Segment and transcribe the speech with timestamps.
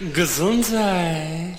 [0.00, 1.58] Gesundheit.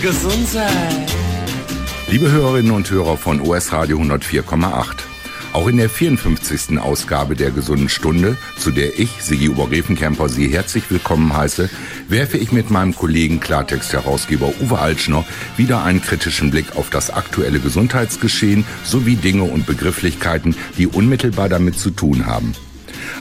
[0.00, 1.12] Gesundheit.
[2.06, 5.11] Liebe Hörerinnen und Hörer von OS Radio 104,8.
[5.52, 6.78] Auch in der 54.
[6.80, 11.68] Ausgabe der Gesunden Stunde, zu der ich, Sigi Obergräfenkämper, Sie herzlich willkommen heiße,
[12.08, 15.26] werfe ich mit meinem Kollegen Klartext-Herausgeber Uwe Altschner
[15.58, 21.78] wieder einen kritischen Blick auf das aktuelle Gesundheitsgeschehen sowie Dinge und Begrifflichkeiten, die unmittelbar damit
[21.78, 22.54] zu tun haben.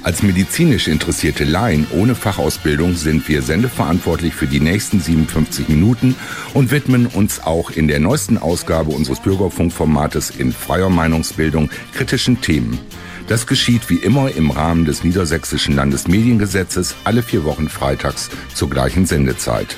[0.04, 6.16] Als medizinisch interessierte Laien ohne Fachausbildung sind wir sendeverantwortlich für die nächsten 57 Minuten
[6.56, 12.80] und widmen uns auch in der neuesten Ausgabe unseres Bürgerfunkformates in freier Meinungsbildung kritischen Themen.
[13.28, 19.06] Das geschieht wie immer im Rahmen des Niedersächsischen Landesmediengesetzes alle vier Wochen freitags zur gleichen
[19.06, 19.78] Sendezeit.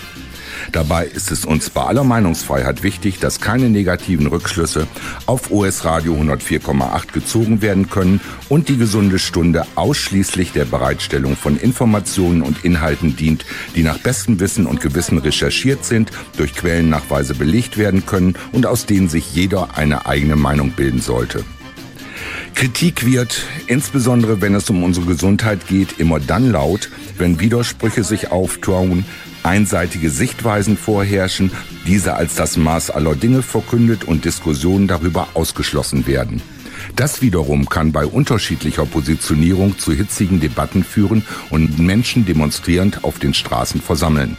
[0.71, 4.87] Dabei ist es uns bei aller Meinungsfreiheit wichtig, dass keine negativen Rückschlüsse
[5.25, 11.57] auf OS Radio 104,8 gezogen werden können und die gesunde Stunde ausschließlich der Bereitstellung von
[11.57, 17.77] Informationen und Inhalten dient, die nach bestem Wissen und Gewissen recherchiert sind, durch Quellennachweise belegt
[17.77, 21.43] werden können und aus denen sich jeder eine eigene Meinung bilden sollte.
[22.55, 28.31] Kritik wird, insbesondere wenn es um unsere Gesundheit geht, immer dann laut, wenn Widersprüche sich
[28.31, 29.05] auftun,
[29.43, 31.51] einseitige Sichtweisen vorherrschen,
[31.85, 36.41] diese als das Maß aller Dinge verkündet und Diskussionen darüber ausgeschlossen werden.
[36.95, 43.33] Das wiederum kann bei unterschiedlicher Positionierung zu hitzigen Debatten führen und Menschen demonstrierend auf den
[43.33, 44.37] Straßen versammeln.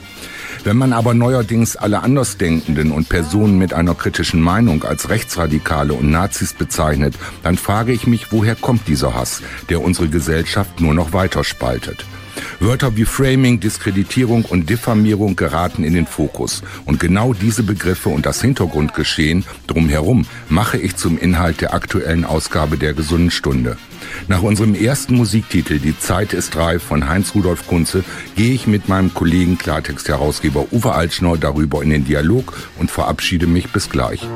[0.63, 6.11] Wenn man aber neuerdings alle Andersdenkenden und Personen mit einer kritischen Meinung als Rechtsradikale und
[6.11, 11.13] Nazis bezeichnet, dann frage ich mich, woher kommt dieser Hass, der unsere Gesellschaft nur noch
[11.13, 12.07] weiter spaltet.
[12.61, 16.63] Wörter wie Framing, Diskreditierung und Diffamierung geraten in den Fokus.
[16.85, 22.79] Und genau diese Begriffe und das Hintergrundgeschehen drumherum mache ich zum Inhalt der aktuellen Ausgabe
[22.79, 23.77] der Gesunden Stunde.
[24.29, 28.05] Nach unserem ersten Musiktitel Die Zeit ist reif von Heinz-Rudolf Kunze
[28.37, 33.71] gehe ich mit meinem Kollegen Klartext-Herausgeber Uwe Altschnor darüber in den Dialog und verabschiede mich
[33.71, 34.27] bis gleich.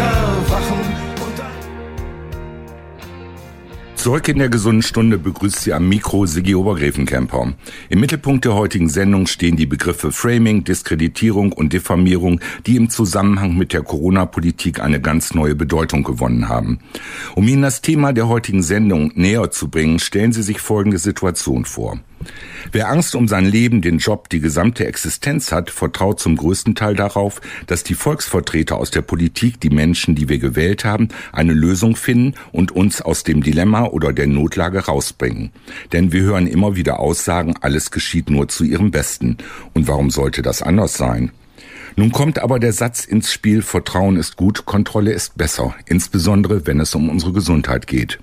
[0.00, 1.00] Erwachen.
[4.00, 7.52] Zurück in der gesunden Stunde begrüßt Sie am Mikro Sigi Obergräfenkämper.
[7.90, 13.58] Im Mittelpunkt der heutigen Sendung stehen die Begriffe Framing, Diskreditierung und Diffamierung, die im Zusammenhang
[13.58, 16.78] mit der Corona-Politik eine ganz neue Bedeutung gewonnen haben.
[17.34, 21.66] Um Ihnen das Thema der heutigen Sendung näher zu bringen, stellen Sie sich folgende Situation
[21.66, 22.00] vor.
[22.72, 26.94] Wer Angst um sein Leben, den Job, die gesamte Existenz hat, vertraut zum größten Teil
[26.94, 31.96] darauf, dass die Volksvertreter aus der Politik, die Menschen, die wir gewählt haben, eine Lösung
[31.96, 35.50] finden und uns aus dem Dilemma oder der Notlage rausbringen.
[35.92, 39.38] Denn wir hören immer wieder Aussagen, alles geschieht nur zu ihrem Besten.
[39.74, 41.32] Und warum sollte das anders sein?
[41.96, 46.80] Nun kommt aber der Satz ins Spiel, Vertrauen ist gut, Kontrolle ist besser, insbesondere wenn
[46.80, 48.18] es um unsere Gesundheit geht.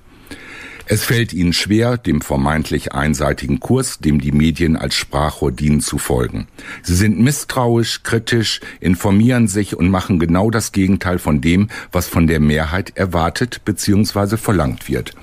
[0.90, 5.98] Es fällt ihnen schwer, dem vermeintlich einseitigen Kurs, dem die Medien als Sprachrohr dienen, zu
[5.98, 6.48] folgen.
[6.82, 12.26] Sie sind misstrauisch, kritisch, informieren sich und machen genau das Gegenteil von dem, was von
[12.26, 14.38] der Mehrheit erwartet bzw.
[14.38, 15.14] verlangt wird.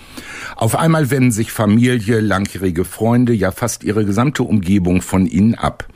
[0.54, 5.88] Auf einmal wenden sich Familie, langjährige Freunde, ja fast ihre gesamte Umgebung von ihnen ab.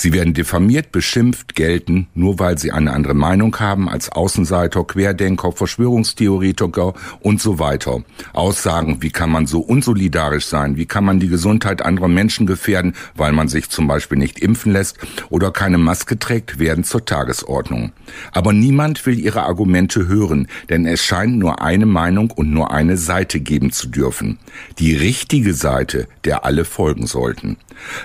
[0.00, 5.50] Sie werden diffamiert, beschimpft, gelten, nur weil sie eine andere Meinung haben als Außenseiter, Querdenker,
[5.50, 8.04] Verschwörungstheoretiker und so weiter.
[8.32, 12.94] Aussagen, wie kann man so unsolidarisch sein, wie kann man die Gesundheit anderer Menschen gefährden,
[13.16, 14.98] weil man sich zum Beispiel nicht impfen lässt
[15.30, 17.90] oder keine Maske trägt, werden zur Tagesordnung.
[18.30, 22.96] Aber niemand will ihre Argumente hören, denn es scheint nur eine Meinung und nur eine
[22.96, 24.38] Seite geben zu dürfen.
[24.78, 27.56] Die richtige Seite, der alle folgen sollten.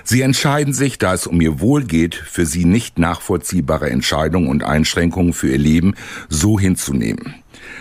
[0.02, 4.64] Sie entscheiden sich, da es um ihr Wohl geht, für sie nicht nachvollziehbare Entscheidungen und
[4.64, 5.94] Einschränkungen für ihr Leben
[6.28, 7.34] so hinzunehmen.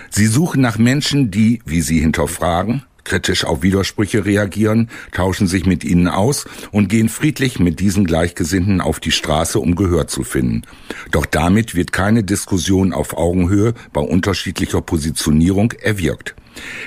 [0.09, 5.83] Sie suchen nach Menschen, die, wie sie hinterfragen, kritisch auf Widersprüche reagieren, tauschen sich mit
[5.83, 10.63] ihnen aus und gehen friedlich mit diesen Gleichgesinnten auf die Straße, um Gehör zu finden.
[11.11, 16.35] Doch damit wird keine Diskussion auf Augenhöhe bei unterschiedlicher Positionierung erwirkt.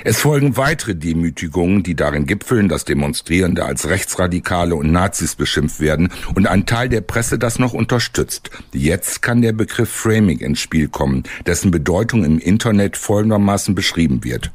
[0.05, 6.11] Es folgen weitere Demütigungen, die darin gipfeln, dass Demonstrierende als Rechtsradikale und Nazis beschimpft werden
[6.35, 8.51] und ein Teil der Presse das noch unterstützt.
[8.73, 14.51] Jetzt kann der Begriff Framing ins Spiel kommen, dessen Bedeutung im Internet folgendermaßen beschrieben wird.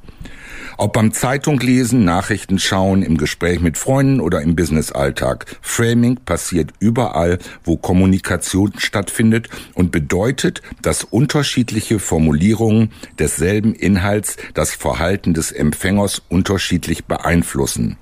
[0.77, 5.45] Ob beim Zeitung lesen, Nachrichten schauen, im Gespräch mit Freunden oder im Businessalltag.
[5.61, 15.33] Framing passiert überall, wo Kommunikation stattfindet und bedeutet, dass unterschiedliche Formulierungen desselben Inhalts das Verhalten
[15.33, 17.97] des Empfängers unterschiedlich beeinflussen.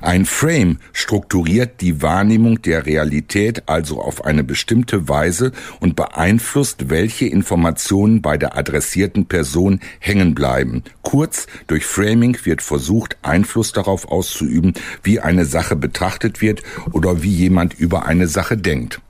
[0.00, 7.26] Ein Frame strukturiert die Wahrnehmung der Realität also auf eine bestimmte Weise und beeinflusst, welche
[7.26, 10.84] Informationen bei der adressierten Person hängen bleiben.
[11.02, 16.62] Kurz, durch Framing wird versucht, Einfluss darauf auszuüben, wie eine Sache betrachtet wird
[16.92, 19.00] oder wie jemand über eine Sache denkt.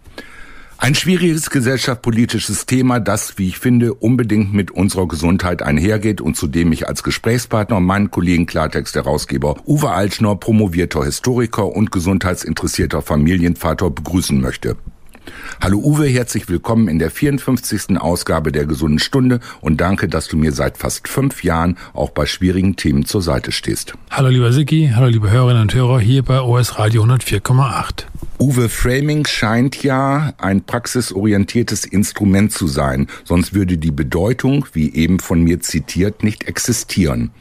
[0.81, 6.47] Ein schwieriges gesellschaftspolitisches Thema, das, wie ich finde, unbedingt mit unserer Gesundheit einhergeht und zu
[6.47, 14.41] dem ich als Gesprächspartner meinen Kollegen Klartext-Herausgeber Uwe Altschner, promovierter Historiker und gesundheitsinteressierter Familienvater begrüßen
[14.41, 14.77] möchte.
[15.61, 17.99] Hallo Uwe, herzlich willkommen in der 54.
[17.99, 22.27] Ausgabe der Gesunden Stunde und danke, dass du mir seit fast fünf Jahren auch bei
[22.27, 23.95] schwierigen Themen zur Seite stehst.
[24.11, 28.05] Hallo lieber Siki, hallo liebe Hörerinnen und Hörer hier bei OS Radio 104,8.
[28.41, 35.19] Uwe Framing scheint ja ein praxisorientiertes Instrument zu sein, sonst würde die Bedeutung, wie eben
[35.19, 37.33] von mir zitiert, nicht existieren.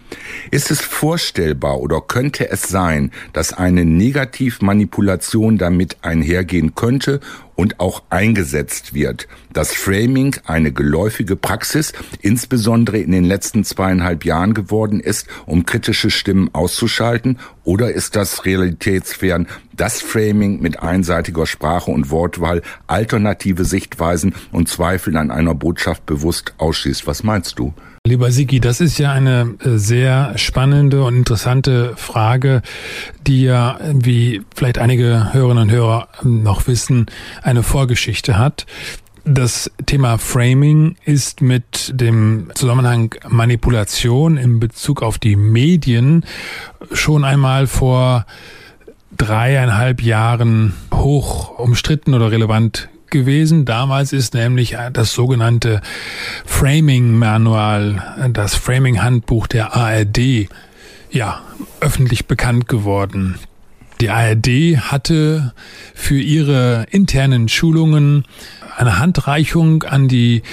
[0.49, 7.19] Ist es vorstellbar oder könnte es sein, dass eine Negativmanipulation damit einhergehen könnte
[7.57, 9.27] und auch eingesetzt wird.
[9.51, 16.11] Das Framing eine geläufige Praxis, insbesondere in den letzten zweieinhalb Jahren geworden ist, um kritische
[16.11, 17.39] Stimmen auszuschalten?
[17.65, 25.17] Oder ist das realitätsfern, das Framing mit einseitiger Sprache und Wortwahl alternative Sichtweisen und Zweifel
[25.17, 27.07] an einer Botschaft bewusst ausschließt?
[27.07, 27.73] Was meinst du?
[28.07, 32.61] Lieber Sigi, das ist ja eine äh, sehr spannende und interessante Frage,
[33.27, 37.07] die ja, wie vielleicht einige Hörerinnen und Hörer noch wissen,
[37.43, 38.65] eine Vorgeschichte hat.
[39.25, 46.23] Das Thema Framing ist mit dem Zusammenhang Manipulation in Bezug auf die Medien
[46.93, 48.25] schon einmal vor
[49.17, 53.65] dreieinhalb Jahren hoch umstritten oder relevant gewesen.
[53.65, 55.81] Damals ist nämlich das sogenannte
[56.45, 60.49] Framing Manual, das Framing Handbuch der ARD,
[61.11, 61.41] ja,
[61.79, 63.39] öffentlich bekannt geworden.
[63.99, 65.53] Die ARD hatte
[65.95, 68.25] für ihre internen Schulungen
[68.77, 70.43] eine Handreichung an die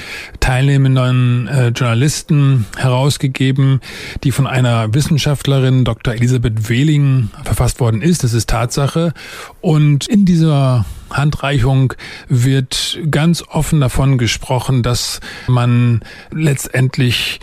[0.41, 3.81] teilnehmenden äh, Journalisten herausgegeben,
[4.25, 6.15] die von einer Wissenschaftlerin, Dr.
[6.15, 8.25] Elisabeth Wehling, verfasst worden ist.
[8.25, 9.13] Das ist Tatsache.
[9.61, 11.93] Und in dieser Handreichung
[12.29, 16.01] wird ganz offen davon gesprochen, dass man
[16.33, 17.41] letztendlich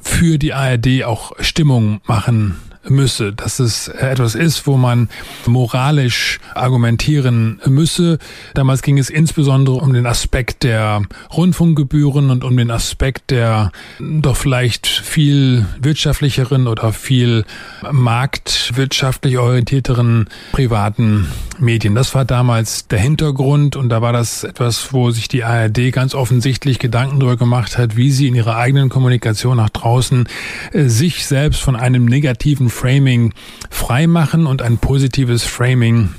[0.00, 2.56] für die ARD auch Stimmung machen
[2.88, 5.08] müsse, dass es etwas ist, wo man
[5.46, 8.18] moralisch argumentieren müsse.
[8.54, 11.02] Damals ging es insbesondere um den Aspekt der
[11.34, 17.44] Rundfunkgebühren und um den Aspekt der doch vielleicht viel wirtschaftlicheren oder viel
[17.90, 21.28] marktwirtschaftlich orientierteren privaten
[21.58, 21.94] Medien.
[21.94, 26.14] Das war damals der Hintergrund und da war das etwas, wo sich die ARD ganz
[26.14, 30.28] offensichtlich Gedanken darüber gemacht hat, wie sie in ihrer eigenen Kommunikation nach draußen
[30.72, 33.32] äh, sich selbst von einem negativen Framing
[33.70, 36.10] freimachen und ein positives Framing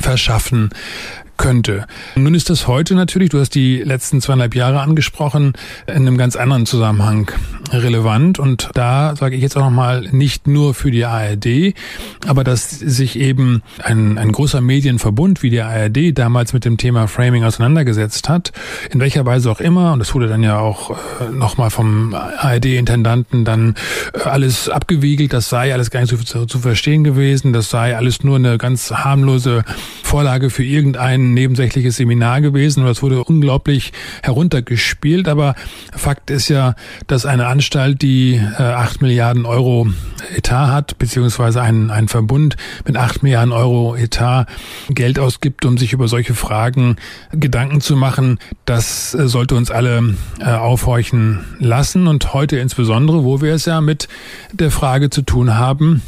[0.00, 0.70] verschaffen
[1.36, 1.86] könnte.
[2.14, 5.52] Nun ist das heute natürlich, du hast die letzten zweieinhalb Jahre angesprochen,
[5.86, 7.30] in einem ganz anderen Zusammenhang
[7.72, 8.38] relevant.
[8.38, 11.74] Und da sage ich jetzt auch nochmal, nicht nur für die ARD,
[12.26, 17.08] aber dass sich eben ein, ein großer Medienverbund wie die ARD damals mit dem Thema
[17.08, 18.52] Framing auseinandergesetzt hat,
[18.90, 23.44] in welcher Weise auch immer, und das wurde dann ja auch äh, nochmal vom ARD-Intendanten
[23.44, 23.74] dann
[24.14, 27.96] äh, alles abgewiegelt, das sei alles gar nicht so zu, zu verstehen gewesen, das sei
[27.96, 29.64] alles nur eine ganz harmlose
[30.02, 33.92] Vorlage für irgendeinen ein nebensächliches Seminar gewesen und das wurde unglaublich
[34.22, 35.28] heruntergespielt.
[35.28, 35.54] Aber
[35.92, 36.74] Fakt ist ja,
[37.06, 39.88] dass eine Anstalt, die äh, 8 Milliarden Euro
[40.34, 44.46] Etat hat, beziehungsweise ein, ein Verbund mit 8 Milliarden Euro Etat
[44.88, 46.96] Geld ausgibt, um sich über solche Fragen
[47.32, 52.06] Gedanken zu machen, das äh, sollte uns alle äh, aufhorchen lassen.
[52.06, 54.08] Und heute insbesondere, wo wir es ja mit
[54.52, 56.02] der Frage zu tun haben,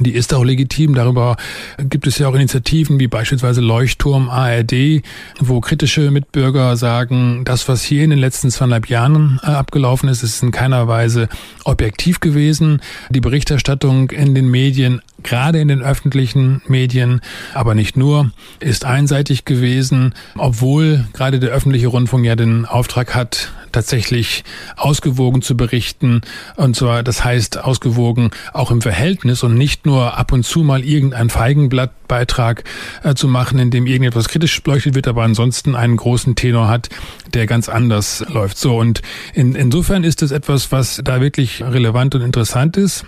[0.00, 0.94] die ist auch legitim.
[0.94, 1.36] Darüber
[1.78, 5.02] gibt es ja auch Initiativen wie beispielsweise Leuchtturm ARD,
[5.38, 10.22] wo kritische Mitbürger sagen, das, was hier in den letzten zweieinhalb Jahren äh, abgelaufen ist,
[10.22, 11.28] ist in keiner Weise
[11.64, 12.80] objektiv gewesen.
[13.10, 17.20] Die Berichterstattung in den Medien gerade in den öffentlichen Medien,
[17.54, 23.52] aber nicht nur, ist einseitig gewesen, obwohl gerade der öffentliche Rundfunk ja den Auftrag hat,
[23.72, 24.44] tatsächlich
[24.76, 26.22] ausgewogen zu berichten.
[26.56, 30.84] Und zwar, das heißt ausgewogen auch im Verhältnis und nicht nur ab und zu mal
[30.84, 32.64] irgendein Feigenblattbeitrag
[33.02, 36.88] äh, zu machen, in dem irgendetwas kritisch beleuchtet wird, aber ansonsten einen großen Tenor hat,
[37.34, 38.58] der ganz anders läuft.
[38.58, 39.02] So, und
[39.34, 43.04] in, insofern ist es etwas, was da wirklich relevant und interessant ist.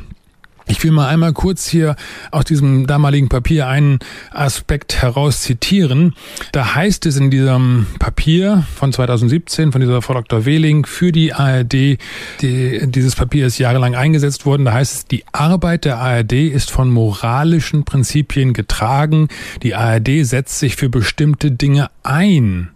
[0.67, 1.97] Ich will mal einmal kurz hier
[2.31, 3.99] aus diesem damaligen Papier einen
[4.31, 6.15] Aspekt heraus zitieren.
[6.53, 10.45] Da heißt es in diesem Papier von 2017 von dieser Frau Dr.
[10.45, 11.99] Wehling für die ARD, die,
[12.41, 16.91] dieses Papier ist jahrelang eingesetzt worden, da heißt es, die Arbeit der ARD ist von
[16.91, 19.29] moralischen Prinzipien getragen.
[19.63, 22.71] Die ARD setzt sich für bestimmte Dinge ein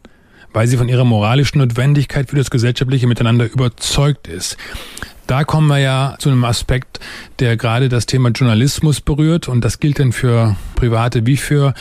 [0.52, 4.56] weil sie von ihrer moralischen Notwendigkeit für das gesellschaftliche Miteinander überzeugt ist.
[5.26, 7.00] Da kommen wir ja zu einem Aspekt,
[7.40, 9.48] der gerade das Thema Journalismus berührt.
[9.48, 11.74] Und das gilt dann für private wie für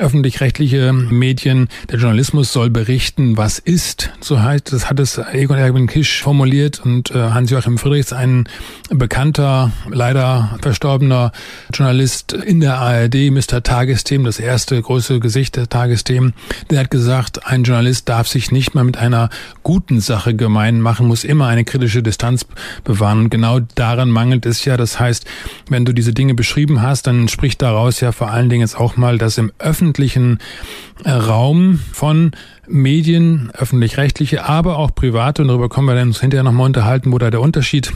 [0.00, 1.68] öffentlich-rechtliche Medien.
[1.90, 4.10] Der Journalismus soll berichten, was ist.
[4.20, 8.48] So heißt, das hat es Egon Erwin Kisch formuliert und äh, Hans-Joachim Friedrichs, ein
[8.88, 11.32] bekannter, leider verstorbener
[11.72, 13.62] Journalist in der ARD, Mr.
[13.62, 16.32] Tagesthemen, das erste große Gesicht der Tagesthemen,
[16.70, 19.28] der hat gesagt, ein Journalist darf sich nicht mal mit einer
[19.62, 22.46] guten Sache gemein machen, muss immer eine kritische Distanz
[22.84, 23.18] bewahren.
[23.20, 24.76] Und genau daran mangelt es ja.
[24.76, 25.26] Das heißt,
[25.68, 28.96] wenn du diese Dinge beschrieben hast, dann spricht daraus ja vor allen Dingen jetzt auch
[28.96, 30.38] mal, dass im öffentlichen öffentlichen
[31.04, 32.30] äh, Raum von
[32.68, 37.30] Medien, öffentlich-rechtliche, aber auch private, und darüber können wir uns hinterher nochmal unterhalten, wo da
[37.30, 37.92] der Unterschied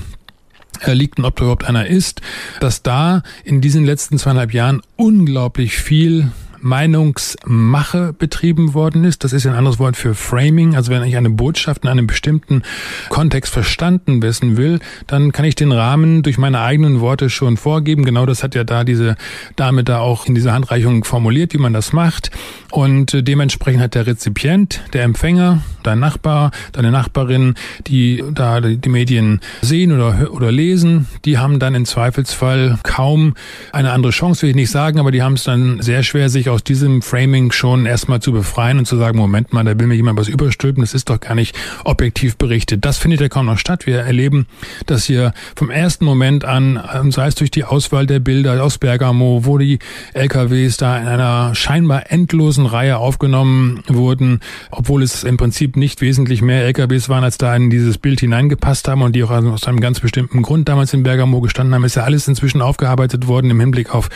[0.81, 2.21] äh, liegt und ob da überhaupt einer ist,
[2.59, 6.33] dass da in diesen letzten zweieinhalb Jahren unglaublich viel
[6.65, 9.23] Meinungsmache betrieben worden ist.
[9.23, 10.75] Das ist ein anderes Wort für Framing.
[10.75, 12.63] Also wenn ich eine Botschaft in einem bestimmten
[13.11, 18.05] Kontext verstanden wissen will, dann kann ich den Rahmen durch meine eigenen Worte schon vorgeben.
[18.05, 19.17] Genau das hat ja da diese
[19.57, 22.31] Dame da auch in dieser Handreichung formuliert, wie man das macht.
[22.71, 27.55] Und äh, dementsprechend hat der Rezipient, der Empfänger, dein Nachbar, deine Nachbarin,
[27.87, 33.35] die da die Medien sehen oder, oder lesen, die haben dann im Zweifelsfall kaum
[33.73, 36.49] eine andere Chance, will ich nicht sagen, aber die haben es dann sehr schwer, sich
[36.49, 39.95] aus diesem Framing schon erstmal zu befreien und zu sagen, Moment mal, da will mir
[39.95, 42.85] jemand was überstülpen, das ist doch gar nicht objektiv berichtet.
[42.85, 43.87] Das findet ja kaum noch statt.
[43.87, 44.47] Wir erleben,
[44.87, 48.79] dass hier vom ersten Moment an, ähm, sei es durch die Auswahl der Bilder aus
[48.79, 49.79] Bergamo, wo die
[50.13, 56.43] LKWs da in einer scheinbar endlosen Reihe aufgenommen wurden, obwohl es im Prinzip nicht wesentlich
[56.43, 59.81] mehr LKWs waren, als da in dieses Bild hineingepasst haben und die auch aus einem
[59.81, 63.61] ganz bestimmten Grund damals in Bergamo gestanden haben, ist ja alles inzwischen aufgearbeitet worden im
[63.61, 64.09] Hinblick auf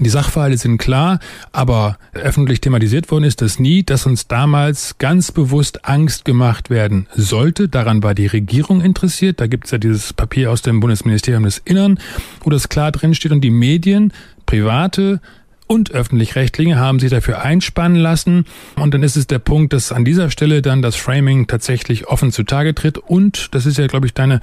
[0.00, 1.18] die Sachverhalte sind klar,
[1.52, 6.70] aber aber öffentlich thematisiert worden ist das nie, dass uns damals ganz bewusst Angst gemacht
[6.70, 7.68] werden sollte.
[7.68, 9.40] Daran war die Regierung interessiert.
[9.40, 12.00] Da gibt es ja dieses Papier aus dem Bundesministerium des Innern,
[12.40, 14.14] wo das klar drin steht und die Medien,
[14.46, 15.20] private,
[15.68, 18.44] und öffentlich-rechtliche haben sich dafür einspannen lassen.
[18.76, 22.30] Und dann ist es der Punkt, dass an dieser Stelle dann das Framing tatsächlich offen
[22.30, 22.98] zutage tritt.
[22.98, 24.40] Und das ist ja, glaube ich, deine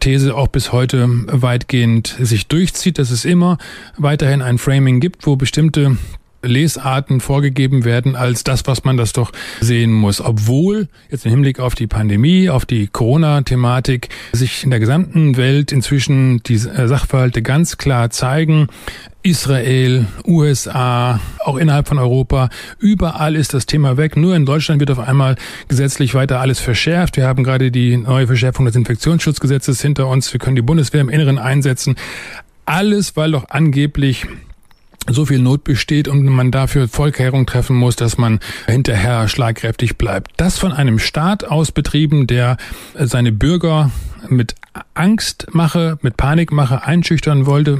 [0.00, 3.58] These auch bis heute weitgehend sich durchzieht, dass es immer
[3.96, 5.96] weiterhin ein Framing gibt, wo bestimmte
[6.46, 10.20] Lesarten vorgegeben werden als das, was man das doch sehen muss.
[10.20, 15.72] Obwohl jetzt im Hinblick auf die Pandemie, auf die Corona-Thematik sich in der gesamten Welt
[15.72, 18.68] inzwischen die äh, Sachverhalte ganz klar zeigen.
[19.24, 24.18] Israel, USA, auch innerhalb von Europa, überall ist das Thema weg.
[24.18, 25.36] Nur in Deutschland wird auf einmal
[25.66, 27.16] gesetzlich weiter alles verschärft.
[27.16, 30.30] Wir haben gerade die neue Verschärfung des Infektionsschutzgesetzes hinter uns.
[30.30, 31.96] Wir können die Bundeswehr im Inneren einsetzen.
[32.66, 34.26] Alles, weil doch angeblich
[35.08, 40.32] so viel Not besteht und man dafür Vollkehrung treffen muss, dass man hinterher schlagkräftig bleibt.
[40.36, 42.56] Das von einem Staat aus betrieben, der
[42.94, 43.90] seine Bürger
[44.28, 44.54] mit
[44.94, 47.78] Angstmache, mit Panikmache einschüchtern wollte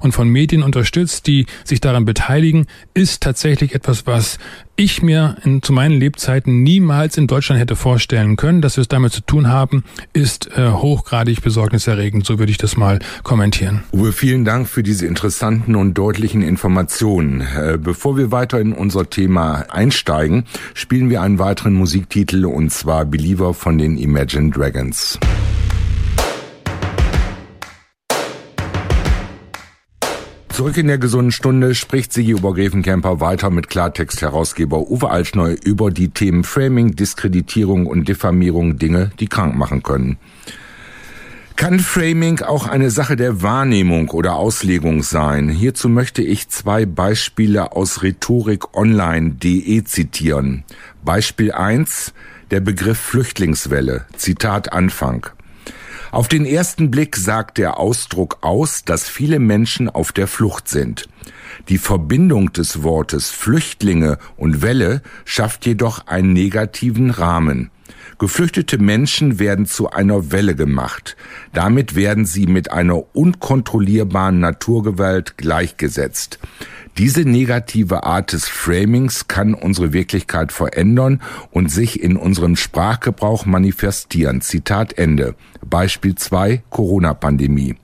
[0.00, 4.38] und von Medien unterstützt, die sich daran beteiligen, ist tatsächlich etwas, was
[4.76, 8.60] ich mir in, zu meinen Lebzeiten niemals in Deutschland hätte vorstellen können.
[8.60, 12.26] Dass wir es damit zu tun haben, ist äh, hochgradig besorgniserregend.
[12.26, 13.84] So würde ich das mal kommentieren.
[13.92, 17.40] Uwe, vielen Dank für diese interessanten und deutlichen Informationen.
[17.40, 23.04] Äh, bevor wir weiter in unser Thema einsteigen, spielen wir einen weiteren Musiktitel und zwar
[23.04, 25.18] Believer von den Imagine Dragons.
[30.54, 36.10] Zurück in der gesunden Stunde spricht Sigi Obergräfenkämper weiter mit Klartext-Herausgeber Uwe Altschneu über die
[36.10, 40.16] Themen Framing, Diskreditierung und Diffamierung Dinge, die krank machen können.
[41.56, 45.48] Kann Framing auch eine Sache der Wahrnehmung oder Auslegung sein?
[45.48, 50.62] Hierzu möchte ich zwei Beispiele aus rhetorikonline.de zitieren.
[51.04, 52.14] Beispiel eins:
[52.52, 54.06] der Begriff Flüchtlingswelle.
[54.16, 55.26] Zitat Anfang.
[56.14, 61.08] Auf den ersten Blick sagt der Ausdruck aus, dass viele Menschen auf der Flucht sind.
[61.68, 67.72] Die Verbindung des Wortes Flüchtlinge und Welle schafft jedoch einen negativen Rahmen.
[68.20, 71.16] Geflüchtete Menschen werden zu einer Welle gemacht.
[71.52, 76.38] Damit werden sie mit einer unkontrollierbaren Naturgewalt gleichgesetzt.
[76.96, 81.20] Diese negative Art des Framings kann unsere Wirklichkeit verändern
[81.50, 84.40] und sich in unserem Sprachgebrauch manifestieren.
[84.40, 85.34] Zitat Ende.
[85.64, 87.74] Beispiel 2 Corona-Pandemie.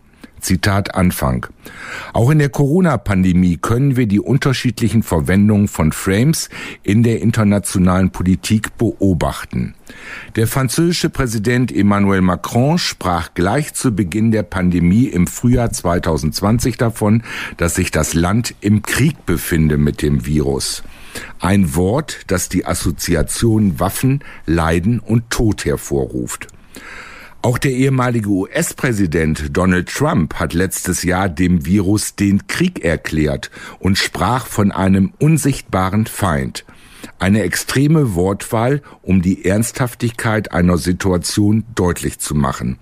[0.41, 1.47] Zitat Anfang.
[2.13, 6.49] Auch in der Corona-Pandemie können wir die unterschiedlichen Verwendungen von Frames
[6.83, 9.75] in der internationalen Politik beobachten.
[10.37, 17.23] Der französische Präsident Emmanuel Macron sprach gleich zu Beginn der Pandemie im Frühjahr 2020 davon,
[17.57, 20.83] dass sich das Land im Krieg befinde mit dem Virus.
[21.41, 26.49] Ein Wort, das die Assoziation Waffen, Leiden und Tod hervorruft.
[27.43, 33.97] Auch der ehemalige US-Präsident Donald Trump hat letztes Jahr dem Virus den Krieg erklärt und
[33.97, 36.67] sprach von einem unsichtbaren Feind.
[37.19, 42.79] Eine extreme Wortwahl, um die Ernsthaftigkeit einer Situation deutlich zu machen.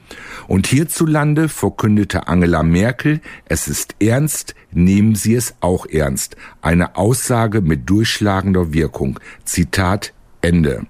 [0.49, 6.37] Und hierzulande verkündete Angela Merkel, es ist ernst, nehmen Sie es auch ernst.
[6.63, 9.21] Eine Aussage mit durchschlagender Wirkung.
[9.45, 10.87] Zitat Ende.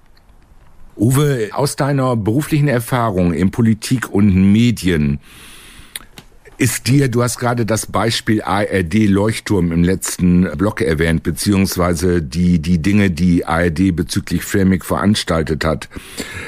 [0.98, 5.20] Uwe, aus deiner beruflichen Erfahrung in Politik und Medien,
[6.58, 12.58] ist dir, du hast gerade das Beispiel ARD Leuchtturm im letzten Block erwähnt, beziehungsweise die,
[12.58, 15.88] die Dinge, die ARD bezüglich Framing veranstaltet hat.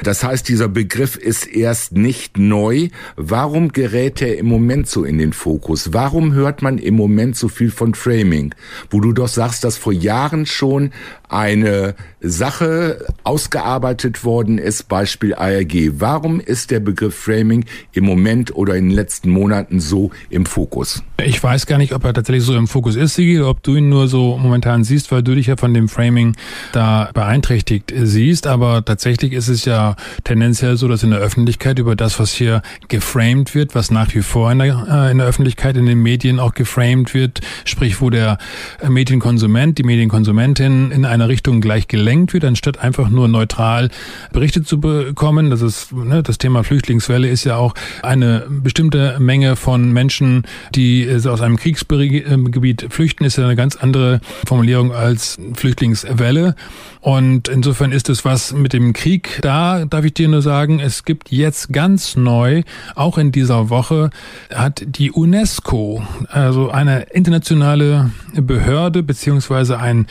[0.02, 2.88] Das heißt, dieser Begriff ist erst nicht neu.
[3.14, 5.92] Warum gerät er im Moment so in den Fokus?
[5.92, 8.52] Warum hört man im Moment so viel von Framing?
[8.90, 10.90] Wo du doch sagst, dass vor Jahren schon
[11.30, 15.92] eine Sache ausgearbeitet worden ist, Beispiel ARG.
[15.98, 21.02] Warum ist der Begriff Framing im Moment oder in den letzten Monaten so im Fokus?
[21.24, 23.88] Ich weiß gar nicht, ob er tatsächlich so im Fokus ist, Sigi, ob du ihn
[23.88, 26.36] nur so momentan siehst, weil du dich ja von dem Framing
[26.72, 28.46] da beeinträchtigt siehst.
[28.46, 32.62] Aber tatsächlich ist es ja tendenziell so, dass in der Öffentlichkeit über das, was hier
[32.88, 36.40] geframed wird, was nach wie vor in der, äh, in der Öffentlichkeit, in den Medien
[36.40, 38.38] auch geframed wird, sprich, wo der
[38.86, 43.90] Medienkonsument, die Medienkonsumentin in einer Richtung gleich gelenkt wird, anstatt einfach nur neutral
[44.32, 45.50] berichtet zu bekommen.
[45.50, 51.08] Das ist, ne, das Thema Flüchtlingswelle ist ja auch eine bestimmte Menge von Menschen, die
[51.26, 56.54] aus einem Kriegsgebiet flüchten, ist ja eine ganz andere Formulierung als Flüchtlingswelle.
[57.00, 61.04] Und insofern ist es was mit dem Krieg da, darf ich dir nur sagen, es
[61.04, 62.62] gibt jetzt ganz neu,
[62.94, 64.10] auch in dieser Woche,
[64.52, 70.06] hat die UNESCO, also eine internationale Behörde beziehungsweise ein,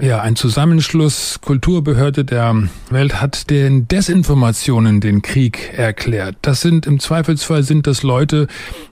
[0.00, 6.36] ja, ein Zusammenschluss Kulturbehörde der Welt hat den Desinformationen den Krieg erklärt.
[6.40, 8.46] Das sind im Zweifelsfall sind das Leute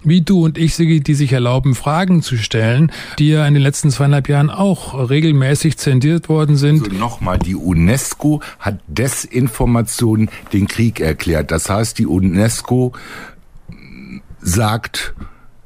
[0.04, 3.62] wie du und ich, Sigi, die sich erlauben, Fragen zu stellen, die ja in den
[3.62, 6.85] letzten zweieinhalb Jahren auch regelmäßig zensiert worden sind.
[6.85, 11.50] Also nochmal die UNESCO hat Desinformation den Krieg erklärt.
[11.52, 12.92] Das heißt, die UNESCO
[14.42, 15.14] sagt,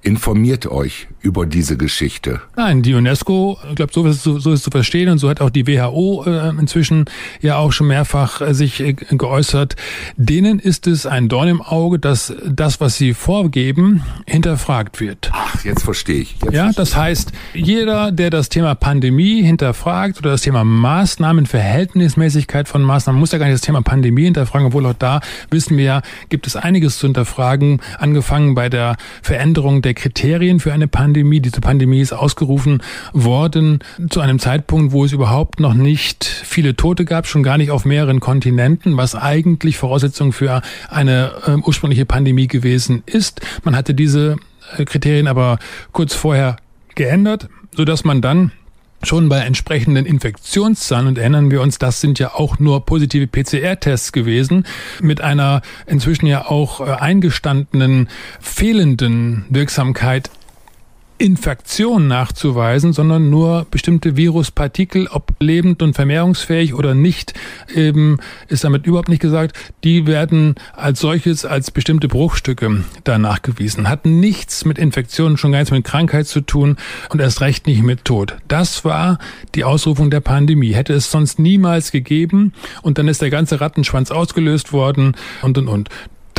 [0.02, 2.40] informiert euch über diese Geschichte.
[2.56, 5.40] Nein, die UNESCO, ich glaube, so ist, so, so ist zu verstehen und so hat
[5.40, 7.04] auch die WHO äh, inzwischen
[7.42, 9.76] ja auch schon mehrfach äh, sich äh, geäußert.
[10.16, 15.30] Denen ist es ein Dorn im Auge, dass das, was sie vorgeben, hinterfragt wird.
[15.32, 16.36] Ach, jetzt verstehe ich.
[16.42, 22.68] Jetzt ja, das heißt, jeder, der das Thema Pandemie hinterfragt oder das Thema Maßnahmen, Verhältnismäßigkeit
[22.68, 25.84] von Maßnahmen, muss ja gar nicht das Thema Pandemie hinterfragen, obwohl auch da wissen wir
[25.84, 31.11] ja, gibt es einiges zu hinterfragen, angefangen bei der Veränderung der Kriterien für eine Pandemie
[31.20, 31.40] Pandemie.
[31.40, 37.05] Diese Pandemie ist ausgerufen worden zu einem Zeitpunkt, wo es überhaupt noch nicht viele Tote
[37.05, 42.46] gab, schon gar nicht auf mehreren Kontinenten, was eigentlich Voraussetzung für eine äh, ursprüngliche Pandemie
[42.46, 43.40] gewesen ist.
[43.64, 44.37] Man hatte diese
[44.76, 45.59] äh, Kriterien aber
[45.92, 46.57] kurz vorher
[46.94, 48.53] geändert, so dass man dann
[49.02, 54.12] schon bei entsprechenden Infektionszahlen und erinnern wir uns, das sind ja auch nur positive PCR-Tests
[54.12, 54.66] gewesen,
[55.00, 58.08] mit einer inzwischen ja auch äh, eingestandenen
[58.40, 60.30] fehlenden Wirksamkeit
[61.20, 67.35] Infektion nachzuweisen, sondern nur bestimmte Viruspartikel, ob lebend und vermehrungsfähig oder nicht,
[67.74, 68.16] eben
[68.48, 69.54] ist damit überhaupt nicht gesagt,
[69.85, 73.90] die werden als solches als bestimmte Bruchstücke da nachgewiesen.
[73.90, 76.78] Hat nichts mit Infektionen, schon gar nichts mit Krankheit zu tun
[77.11, 78.38] und erst recht nicht mit Tod.
[78.48, 79.18] Das war
[79.54, 80.72] die Ausrufung der Pandemie.
[80.72, 85.68] Hätte es sonst niemals gegeben und dann ist der ganze Rattenschwanz ausgelöst worden und und
[85.68, 85.90] und.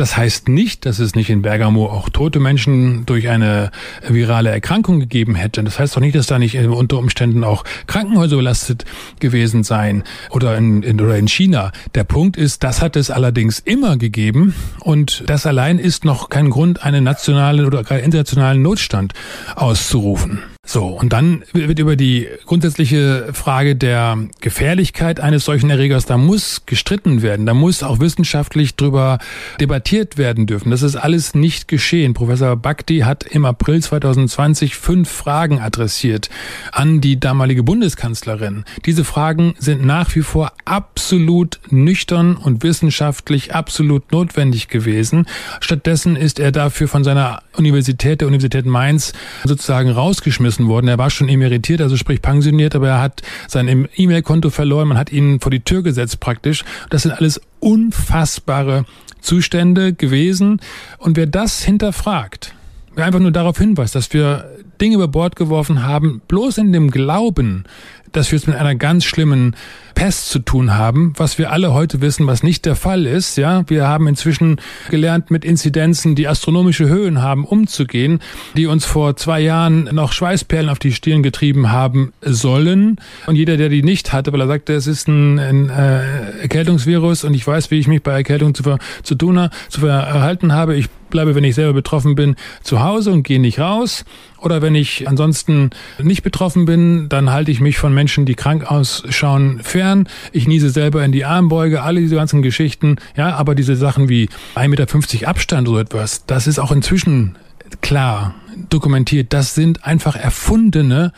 [0.02, 3.70] Das heißt nicht, dass es nicht in Bergamo auch tote Menschen durch eine
[4.02, 5.64] virale Erkrankung gegeben hätte.
[5.64, 8.84] Das heißt doch nicht, dass da nicht unter Umständen auch Krankenhäuser belastet
[9.20, 11.72] gewesen seien oder in, in, oder in China.
[11.94, 16.50] Der Punkt ist, das hat es allerdings immer gegeben und das allein ist noch kein
[16.50, 19.14] Grund, einen nationalen oder internationalen Notstand
[19.56, 20.40] auszurufen.
[20.64, 26.68] So, und dann wird über die grundsätzliche Frage der Gefährlichkeit eines solchen Erregers, da muss
[26.68, 29.18] gestritten werden, da muss auch wissenschaftlich drüber
[29.60, 30.70] debattiert werden dürfen.
[30.70, 32.14] Das ist alles nicht geschehen.
[32.14, 36.30] Professor Bhakti hat im April 2020 fünf Fragen adressiert
[36.72, 38.64] an die damalige Bundeskanzlerin.
[38.86, 45.26] Diese Fragen sind nach wie vor absolut nüchtern und wissenschaftlich absolut notwendig gewesen.
[45.60, 50.88] Stattdessen ist er dafür von seiner Universität der Universität Mainz sozusagen rausgeschmissen worden.
[50.88, 55.12] Er war schon emeritiert, also sprich pensioniert, aber er hat sein E-Mail-Konto verloren, man hat
[55.12, 56.64] ihn vor die Tür gesetzt praktisch.
[56.90, 58.86] Das sind alles unfassbare
[59.22, 60.60] Zustände gewesen.
[60.98, 62.54] Und wer das hinterfragt,
[62.96, 64.46] wer einfach nur darauf hinweist, dass wir
[64.80, 67.66] Dinge über Bord geworfen haben, bloß in dem Glauben,
[68.12, 69.56] dass wir es mit einer ganz schlimmen
[69.94, 73.38] Pest zu tun haben, was wir alle heute wissen, was nicht der Fall ist.
[73.38, 78.20] Ja, wir haben inzwischen gelernt, mit Inzidenzen, die astronomische Höhen haben, umzugehen,
[78.56, 82.98] die uns vor zwei Jahren noch Schweißperlen auf die Stirn getrieben haben sollen.
[83.28, 87.24] Und jeder, der die nicht hatte, weil er sagte, es ist ein, ein äh, Erkältungsvirus
[87.24, 88.64] und ich weiß, wie ich mich bei Erkältung zu,
[89.04, 90.76] zu tun, zu verhalten habe.
[90.76, 94.04] Ich bleibe, wenn ich selber betroffen bin, zu Hause und gehe nicht raus.
[94.40, 95.70] Oder wenn ich ansonsten
[96.02, 100.08] nicht betroffen bin, dann halte ich mich von Menschen, die krank ausschauen, fern.
[100.32, 102.96] Ich niese selber in die Armbeuge, alle diese ganzen Geschichten.
[103.16, 107.36] Ja, aber diese Sachen wie 1,50 Meter Abstand oder etwas, das ist auch inzwischen
[107.82, 108.34] klar
[108.70, 109.34] dokumentiert.
[109.34, 111.14] Das sind einfach erfundene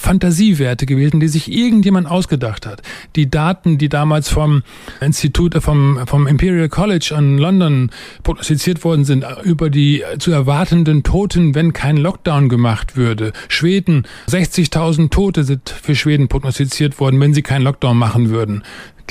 [0.00, 2.82] Fantasiewerte gewesen, die sich irgendjemand ausgedacht hat.
[3.16, 4.62] Die Daten, die damals vom
[5.00, 7.90] Institut, äh, vom, vom Imperial College an London
[8.22, 13.32] prognostiziert worden sind, über die zu erwartenden Toten, wenn kein Lockdown gemacht würde.
[13.48, 18.62] Schweden, 60.000 Tote sind für Schweden prognostiziert worden, wenn sie keinen Lockdown machen würden.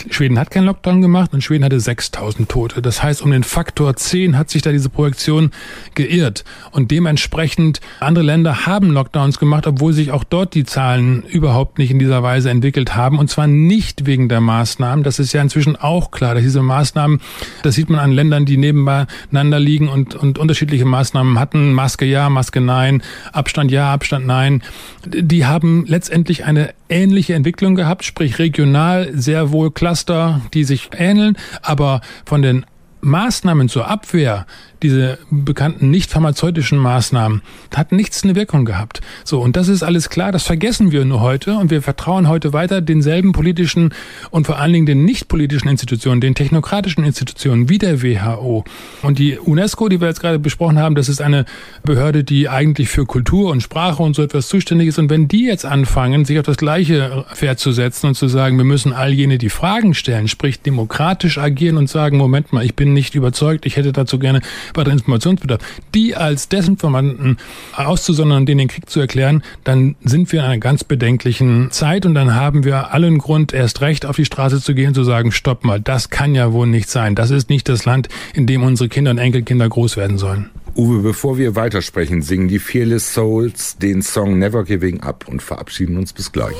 [0.09, 2.81] Schweden hat keinen Lockdown gemacht und Schweden hatte 6000 Tote.
[2.81, 5.51] Das heißt, um den Faktor 10 hat sich da diese Projektion
[5.95, 6.43] geirrt.
[6.71, 11.91] Und dementsprechend, andere Länder haben Lockdowns gemacht, obwohl sich auch dort die Zahlen überhaupt nicht
[11.91, 13.19] in dieser Weise entwickelt haben.
[13.19, 15.03] Und zwar nicht wegen der Maßnahmen.
[15.03, 17.21] Das ist ja inzwischen auch klar, dass diese Maßnahmen,
[17.63, 21.73] das sieht man an Ländern, die nebeneinander liegen und, und unterschiedliche Maßnahmen hatten.
[21.73, 24.63] Maske ja, Maske nein, Abstand ja, Abstand nein.
[25.05, 31.37] Die haben letztendlich eine ähnliche Entwicklung gehabt, sprich regional sehr wohl Cluster, die sich ähneln,
[31.61, 32.65] aber von den
[33.01, 34.45] Maßnahmen zur Abwehr
[34.83, 37.41] diese bekannten nicht pharmazeutischen Maßnahmen
[37.75, 39.01] hat nichts eine Wirkung gehabt.
[39.23, 42.53] So, und das ist alles klar, das vergessen wir nur heute und wir vertrauen heute
[42.53, 43.93] weiter denselben politischen
[44.31, 48.63] und vor allen Dingen den nicht politischen Institutionen, den technokratischen Institutionen wie der WHO.
[49.01, 51.45] Und die UNESCO, die wir jetzt gerade besprochen haben, das ist eine
[51.83, 54.99] Behörde, die eigentlich für Kultur und Sprache und so etwas zuständig ist.
[54.99, 58.57] Und wenn die jetzt anfangen, sich auf das gleiche Pferd zu setzen und zu sagen,
[58.57, 62.75] wir müssen all jene, die Fragen stellen, sprich demokratisch agieren und sagen, Moment mal, ich
[62.75, 64.41] bin nicht überzeugt, ich hätte dazu gerne
[64.73, 65.61] weiteren Informationsbedarf,
[65.93, 67.37] die als Desinformanten
[67.75, 72.13] auszusondern denen den Krieg zu erklären, dann sind wir in einer ganz bedenklichen Zeit und
[72.13, 75.31] dann haben wir allen Grund, erst recht auf die Straße zu gehen und zu sagen,
[75.31, 77.15] stopp mal, das kann ja wohl nicht sein.
[77.15, 80.49] Das ist nicht das Land, in dem unsere Kinder und Enkelkinder groß werden sollen.
[80.75, 85.97] Uwe, bevor wir weitersprechen, singen die Fearless Souls den Song Never Giving Up und verabschieden
[85.97, 86.55] uns bis gleich.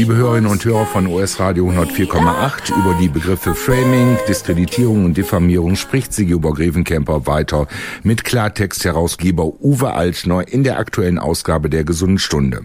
[0.00, 5.76] Liebe Hörerinnen und Hörer von OS Radio 104,8, über die Begriffe Framing, Diskreditierung und Diffamierung
[5.76, 7.68] spricht Sigi Obergrevenkemper weiter
[8.02, 12.64] mit Klartext-Herausgeber Uwe Altschner in der aktuellen Ausgabe der Gesunden Stunde.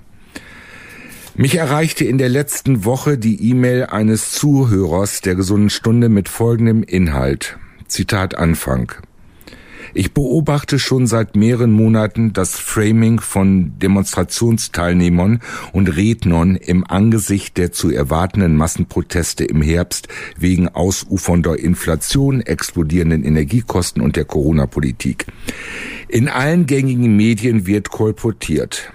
[1.36, 6.84] Mich erreichte in der letzten Woche die E-Mail eines Zuhörers der Gesunden Stunde mit folgendem
[6.84, 7.58] Inhalt.
[7.90, 8.94] Zitat Anfang.
[9.98, 15.40] Ich beobachte schon seit mehreren Monaten das Framing von Demonstrationsteilnehmern
[15.72, 24.02] und Rednern im Angesicht der zu erwartenden Massenproteste im Herbst wegen ausufernder Inflation, explodierenden Energiekosten
[24.02, 25.28] und der Corona-Politik.
[26.10, 28.92] In allen gängigen Medien wird kolportiert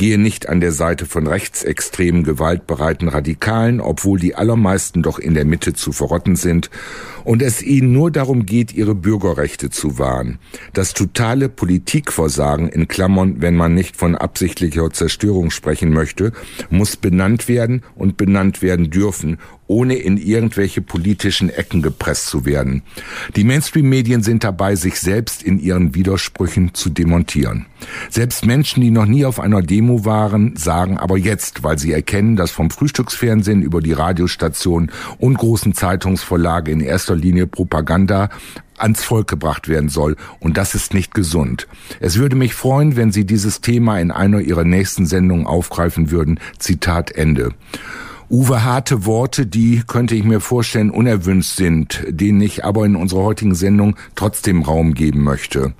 [0.00, 5.44] gehe nicht an der Seite von rechtsextremen, gewaltbereiten Radikalen, obwohl die allermeisten doch in der
[5.44, 6.70] Mitte zu verrotten sind,
[7.30, 10.40] und es ihnen nur darum geht, ihre Bürgerrechte zu wahren.
[10.72, 16.32] Das totale Politikversagen in Klammern, wenn man nicht von absichtlicher Zerstörung sprechen möchte,
[16.70, 19.38] muss benannt werden und benannt werden dürfen,
[19.68, 22.82] ohne in irgendwelche politischen Ecken gepresst zu werden.
[23.36, 27.66] Die Mainstream-Medien sind dabei, sich selbst in ihren Widersprüchen zu demontieren.
[28.10, 32.34] Selbst Menschen, die noch nie auf einer Demo waren, sagen aber jetzt, weil sie erkennen,
[32.34, 38.30] dass vom Frühstücksfernsehen über die Radiostation und großen Zeitungsvorlage in erster Linie Propaganda
[38.78, 40.16] ans Volk gebracht werden soll.
[40.40, 41.68] Und das ist nicht gesund.
[42.00, 46.40] Es würde mich freuen, wenn Sie dieses Thema in einer Ihrer nächsten Sendungen aufgreifen würden.
[46.58, 47.50] Zitat Ende.
[48.30, 53.24] Uwe harte Worte, die könnte ich mir vorstellen unerwünscht sind, denen ich aber in unserer
[53.24, 55.74] heutigen Sendung trotzdem Raum geben möchte.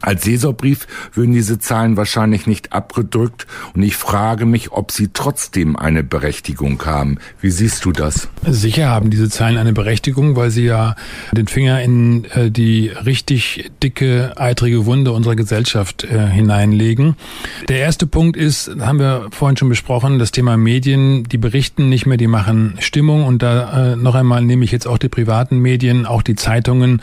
[0.00, 5.76] Als Sesorbrief würden diese Zahlen wahrscheinlich nicht abgedrückt und ich frage mich, ob sie trotzdem
[5.76, 7.18] eine Berechtigung haben.
[7.40, 8.28] Wie siehst du das?
[8.46, 10.94] Sicher haben diese Zahlen eine Berechtigung, weil sie ja
[11.32, 17.16] den Finger in äh, die richtig dicke, eitrige Wunde unserer Gesellschaft äh, hineinlegen.
[17.68, 22.06] Der erste Punkt ist, haben wir vorhin schon besprochen, das Thema Medien, die berichten nicht
[22.06, 25.58] mehr, die machen Stimmung und da äh, noch einmal nehme ich jetzt auch die privaten
[25.58, 27.02] Medien, auch die Zeitungen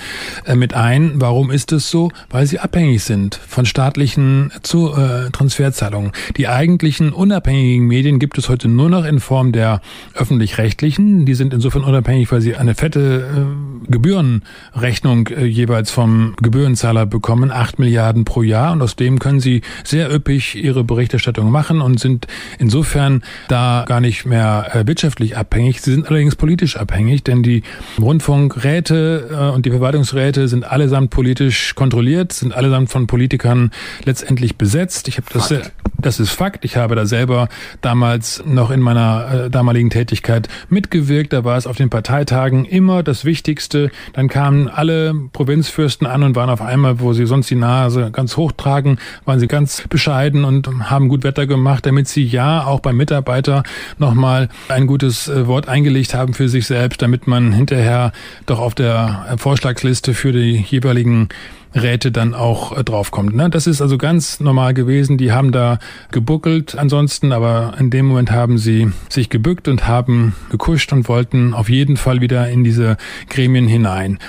[0.53, 1.13] mit ein.
[1.15, 2.11] Warum ist es so?
[2.29, 6.11] Weil sie abhängig abhängig sind von staatlichen zu, äh, Transferzahlungen.
[6.37, 9.81] Die eigentlichen unabhängigen Medien gibt es heute nur noch in Form der
[10.13, 11.25] öffentlich-rechtlichen.
[11.25, 17.51] Die sind insofern unabhängig, weil sie eine fette äh, Gebührenrechnung äh, jeweils vom Gebührenzahler bekommen,
[17.51, 18.71] acht Milliarden pro Jahr.
[18.71, 22.27] Und aus dem können sie sehr üppig ihre Berichterstattung machen und sind
[22.59, 25.81] insofern da gar nicht mehr äh, wirtschaftlich abhängig.
[25.81, 27.63] Sie sind allerdings politisch abhängig, denn die
[27.99, 33.71] Rundfunkräte äh, und die Verwaltungsräte sind allesamt politisch kontrolliert, sind allesamt allesamt von Politikern
[34.03, 35.07] letztendlich besetzt.
[35.07, 35.71] Ich habe das, Fakt.
[35.97, 36.65] das ist Fakt.
[36.65, 37.47] Ich habe da selber
[37.81, 41.31] damals noch in meiner äh, damaligen Tätigkeit mitgewirkt.
[41.31, 43.91] Da war es auf den Parteitagen immer das Wichtigste.
[44.13, 48.35] Dann kamen alle Provinzfürsten an und waren auf einmal, wo sie sonst die Nase ganz
[48.35, 52.81] hoch tragen, waren sie ganz bescheiden und haben gut Wetter gemacht, damit sie ja auch
[52.81, 53.63] beim Mitarbeiter
[53.97, 58.11] nochmal ein gutes äh, Wort eingelegt haben für sich selbst, damit man hinterher
[58.45, 61.29] doch auf der Vorschlagsliste für die jeweiligen
[61.75, 63.35] Räte dann auch äh, draufkommt.
[63.35, 63.49] Ne?
[63.49, 65.17] Das ist also ganz normal gewesen.
[65.17, 65.79] Die haben da
[66.11, 71.53] gebuckelt ansonsten, aber in dem Moment haben sie sich gebückt und haben gekuscht und wollten
[71.53, 72.97] auf jeden Fall wieder in diese
[73.29, 74.19] Gremien hinein.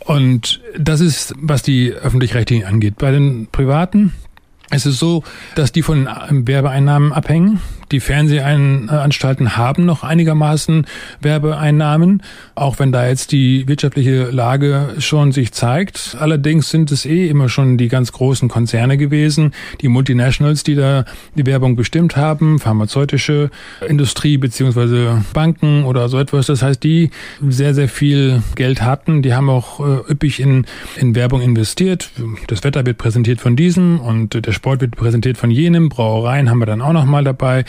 [0.00, 2.96] Und das ist, was die öffentlich-rechtlichen angeht.
[2.98, 4.12] Bei den Privaten
[4.70, 5.22] es ist so,
[5.54, 7.60] dass die von Werbeeinnahmen abhängen.
[7.90, 10.86] Die Fernsehanstalten haben noch einigermaßen
[11.20, 12.22] Werbeeinnahmen,
[12.54, 16.16] auch wenn da jetzt die wirtschaftliche Lage schon sich zeigt.
[16.18, 21.04] Allerdings sind es eh immer schon die ganz großen Konzerne gewesen, die Multinationals, die da
[21.34, 23.50] die Werbung bestimmt haben, pharmazeutische
[23.86, 26.46] Industrie beziehungsweise Banken oder so etwas.
[26.46, 27.10] Das heißt, die
[27.46, 30.66] sehr, sehr viel Geld hatten, die haben auch äh, üppig in,
[30.96, 32.10] in Werbung investiert.
[32.46, 35.88] Das Wetter wird präsentiert von diesem und der Sport wird präsentiert von jenem.
[35.88, 37.64] Brauereien haben wir dann auch noch mal dabei.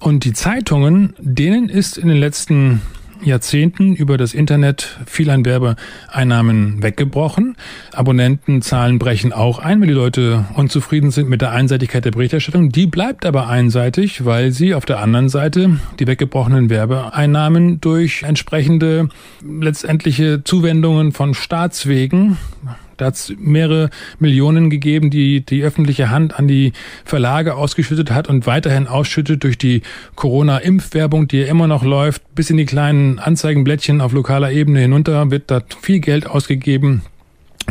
[0.00, 2.80] Und die Zeitungen, denen ist in den letzten
[3.22, 7.56] Jahrzehnten über das Internet viel an Werbeeinnahmen weggebrochen.
[7.92, 12.70] Abonnentenzahlen brechen auch ein, weil die Leute unzufrieden sind mit der Einseitigkeit der Berichterstattung.
[12.70, 19.08] Die bleibt aber einseitig, weil sie auf der anderen Seite die weggebrochenen Werbeeinnahmen durch entsprechende
[19.44, 22.38] letztendliche Zuwendungen von Staatswegen
[23.00, 26.72] da hat es mehrere Millionen gegeben, die die öffentliche Hand an die
[27.04, 29.82] Verlage ausgeschüttet hat und weiterhin ausschüttet durch die
[30.16, 35.30] Corona-Impfwerbung, die ja immer noch läuft, bis in die kleinen Anzeigenblättchen auf lokaler Ebene hinunter.
[35.30, 37.02] Wird da viel Geld ausgegeben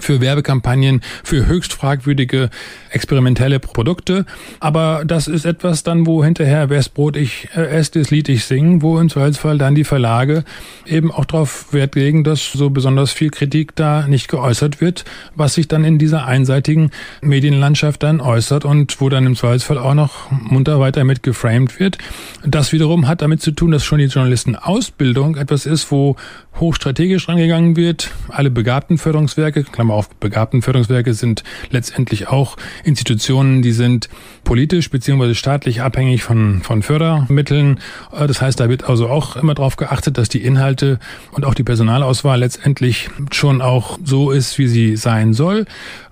[0.01, 2.49] für Werbekampagnen, für höchst fragwürdige
[2.89, 4.25] experimentelle Produkte.
[4.59, 8.45] Aber das ist etwas dann, wo hinterher wer's Brot ich äh, esse, das Lied ich
[8.45, 10.43] singen, wo im Zweifelsfall dann die Verlage
[10.85, 15.53] eben auch darauf Wert legen, dass so besonders viel Kritik da nicht geäußert wird, was
[15.53, 20.31] sich dann in dieser einseitigen Medienlandschaft dann äußert und wo dann im Zweifelsfall auch noch
[20.31, 21.97] munter weiter mit geframed wird.
[22.45, 26.15] Das wiederum hat damit zu tun, dass schon die Journalistenausbildung etwas ist, wo
[26.59, 28.11] hochstrategisch rangegangen wird.
[28.29, 34.09] Alle Begabtenförderungswerke, Klammer auf, Begabtenförderungswerke sind letztendlich auch Institutionen, die sind
[34.43, 37.79] politisch beziehungsweise staatlich abhängig von, von Fördermitteln.
[38.11, 40.99] Äh, das heißt, da wird also auch immer darauf geachtet, dass die Inhalte
[41.31, 45.65] und auch die Personalauswahl letztendlich schon auch so ist, wie sie sein soll.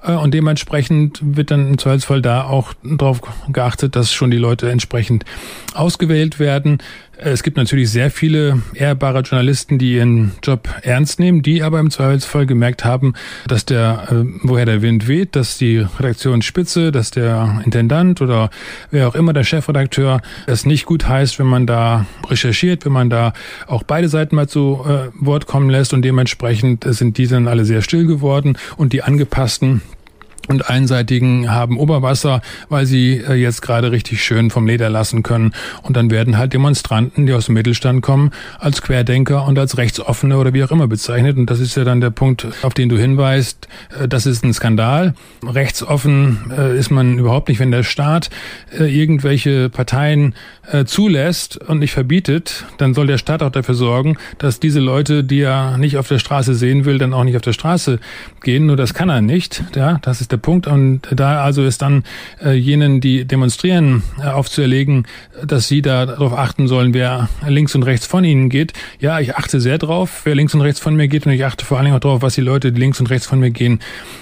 [0.04, 4.70] Äh, und dementsprechend wird dann im Zweifelsfall da auch darauf geachtet, dass schon die Leute
[4.70, 5.26] entsprechend
[5.74, 6.80] ausgewählt werden.
[7.18, 11.80] Äh, es gibt natürlich sehr viele ehrbare Journalisten, die ihren Job ernst nehmen, die aber
[11.80, 13.14] im Zweifelsfall gemerkt haben,
[13.48, 18.50] dass der, äh, woher der Wind weht, dass die Redaktionsspitze, dass der Intendant oder
[18.92, 23.10] wer auch immer der Chefredakteur es nicht gut heißt, wenn man da recherchiert, wenn man
[23.10, 23.34] da
[23.68, 25.94] auch beide Seiten mal zu äh, Wort kommen lässt.
[25.94, 28.58] Und dementsprechend sind die dann alle sehr still geworden.
[28.78, 29.82] Und die angepassten
[30.48, 35.54] und einseitigen haben Oberwasser, weil sie äh, jetzt gerade richtig schön vom Leder lassen können.
[35.84, 40.38] Und dann werden halt Demonstranten, die aus dem Mittelstand kommen, als Querdenker und als Rechtsoffene
[40.38, 41.38] oder wie auch immer bezeichnet.
[41.38, 43.68] Und das ist ja dann der Punkt, auf den du hinweist.
[44.00, 45.14] Äh, das ist ein Skandal.
[45.46, 48.30] Rechtsoffen äh, ist man überhaupt nicht, wenn der Staat
[48.78, 50.36] irgendwelche Parteien
[50.86, 55.42] zulässt und nicht verbietet, dann soll der Staat auch dafür sorgen, dass diese Leute, die
[55.42, 58.00] er nicht auf der Straße sehen will, dann auch nicht auf der Straße
[58.44, 58.66] gehen.
[58.66, 59.64] Nur das kann er nicht.
[59.76, 60.68] Ja, das ist der der Punkt.
[60.68, 62.04] Und da also ist dann
[62.44, 65.06] äh, jenen, die demonstrieren, äh, aufzuerlegen,
[65.46, 68.74] dass sie da darauf achten sollen, wer links und rechts von ihnen geht.
[69.00, 71.26] Ja, ich achte sehr drauf, wer links und rechts von mir geht.
[71.26, 73.28] Und ich achte vor allen Dingen auch darauf, was die Leute, die links und rechts
[73.28, 73.80] von mir gehen,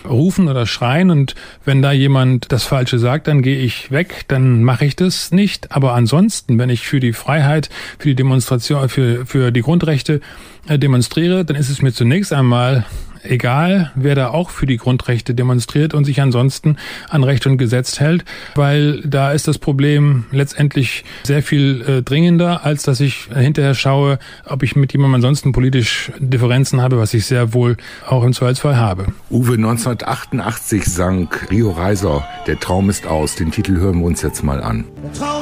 [0.07, 1.11] rufen oder schreien.
[1.11, 5.31] Und wenn da jemand das Falsche sagt, dann gehe ich weg, dann mache ich das
[5.31, 5.71] nicht.
[5.71, 10.21] Aber ansonsten, wenn ich für die Freiheit, für die Demonstration, für, für die Grundrechte
[10.67, 12.85] äh, demonstriere, dann ist es mir zunächst einmal
[13.29, 16.77] egal, wer da auch für die Grundrechte demonstriert und sich ansonsten
[17.09, 22.65] an Recht und Gesetz hält, weil da ist das Problem letztendlich sehr viel äh, dringender,
[22.65, 27.25] als dass ich hinterher schaue, ob ich mit jemandem ansonsten politisch Differenzen habe, was ich
[27.25, 29.07] sehr wohl auch im Zweifelsfall habe.
[29.29, 33.35] Uwe, 1988 sang Rio Reiser, Der Traum ist aus.
[33.35, 34.85] Den Titel hören wir uns jetzt mal an.
[35.03, 35.34] Der Traum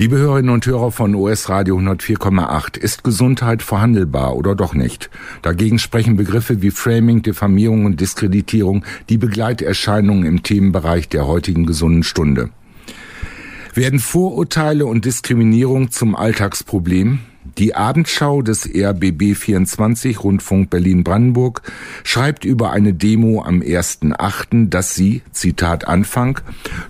[0.00, 5.10] Liebe Hörerinnen und Hörer von OS Radio 104,8, ist Gesundheit verhandelbar oder doch nicht?
[5.42, 12.04] Dagegen sprechen Begriffe wie Framing, Diffamierung und Diskreditierung die Begleiterscheinungen im Themenbereich der heutigen gesunden
[12.04, 12.50] Stunde.
[13.74, 17.18] Werden Vorurteile und Diskriminierung zum Alltagsproblem?
[17.56, 21.62] Die Abendschau des RBB 24 Rundfunk Berlin-Brandenburg
[22.04, 26.40] schreibt über eine Demo am 1.8., dass sie, Zitat Anfang,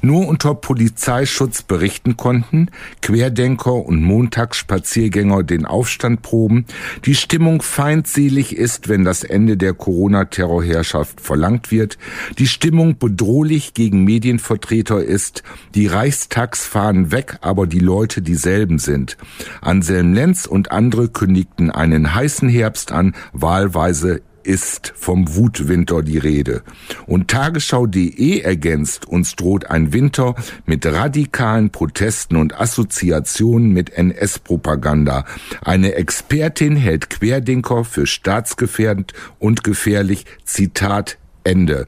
[0.01, 2.71] nur unter Polizeischutz berichten konnten,
[3.03, 6.65] Querdenker und Montagsspaziergänger den Aufstand proben,
[7.05, 11.99] die Stimmung feindselig ist, wenn das Ende der Corona-Terrorherrschaft verlangt wird,
[12.39, 15.43] die Stimmung bedrohlich gegen Medienvertreter ist,
[15.75, 19.17] die Reichstags fahren weg, aber die Leute dieselben sind.
[19.61, 26.63] Anselm Lenz und andere kündigten einen heißen Herbst an, wahlweise ist vom Wutwinter die Rede.
[27.07, 30.35] Und Tagesschau.de ergänzt, uns droht ein Winter
[30.65, 35.27] mit radikalen Protesten und Assoziationen mit NS-Propaganda.
[35.63, 40.25] Eine Expertin hält Querdenker für staatsgefährdend und gefährlich.
[40.45, 41.87] Zitat Ende.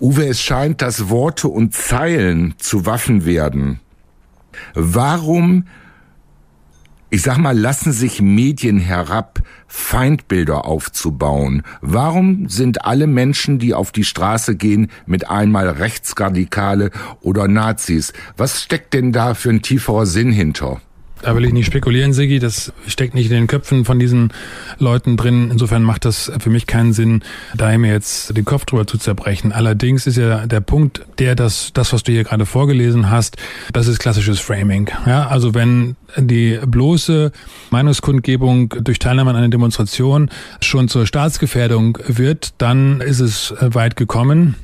[0.00, 3.78] Uwe, es scheint, dass Worte und Zeilen zu Waffen werden.
[4.74, 5.66] Warum
[7.12, 11.62] ich sag mal, lassen sich Medien herab, Feindbilder aufzubauen?
[11.82, 18.14] Warum sind alle Menschen, die auf die Straße gehen, mit einmal Rechtsradikale oder Nazis?
[18.38, 20.80] Was steckt denn da für ein tieferer Sinn hinter?
[21.22, 22.40] Da will ich nicht spekulieren, Sigi.
[22.40, 24.32] Das steckt nicht in den Köpfen von diesen
[24.78, 25.50] Leuten drin.
[25.52, 27.22] Insofern macht das für mich keinen Sinn,
[27.54, 29.52] da mir jetzt den Kopf drüber zu zerbrechen.
[29.52, 33.36] Allerdings ist ja der Punkt, der das, das, was du hier gerade vorgelesen hast,
[33.72, 34.90] das ist klassisches Framing.
[35.06, 37.30] Ja, also wenn die bloße
[37.70, 40.28] Meinungskundgebung durch Teilnahme an einer Demonstration
[40.60, 44.56] schon zur Staatsgefährdung wird, dann ist es weit gekommen.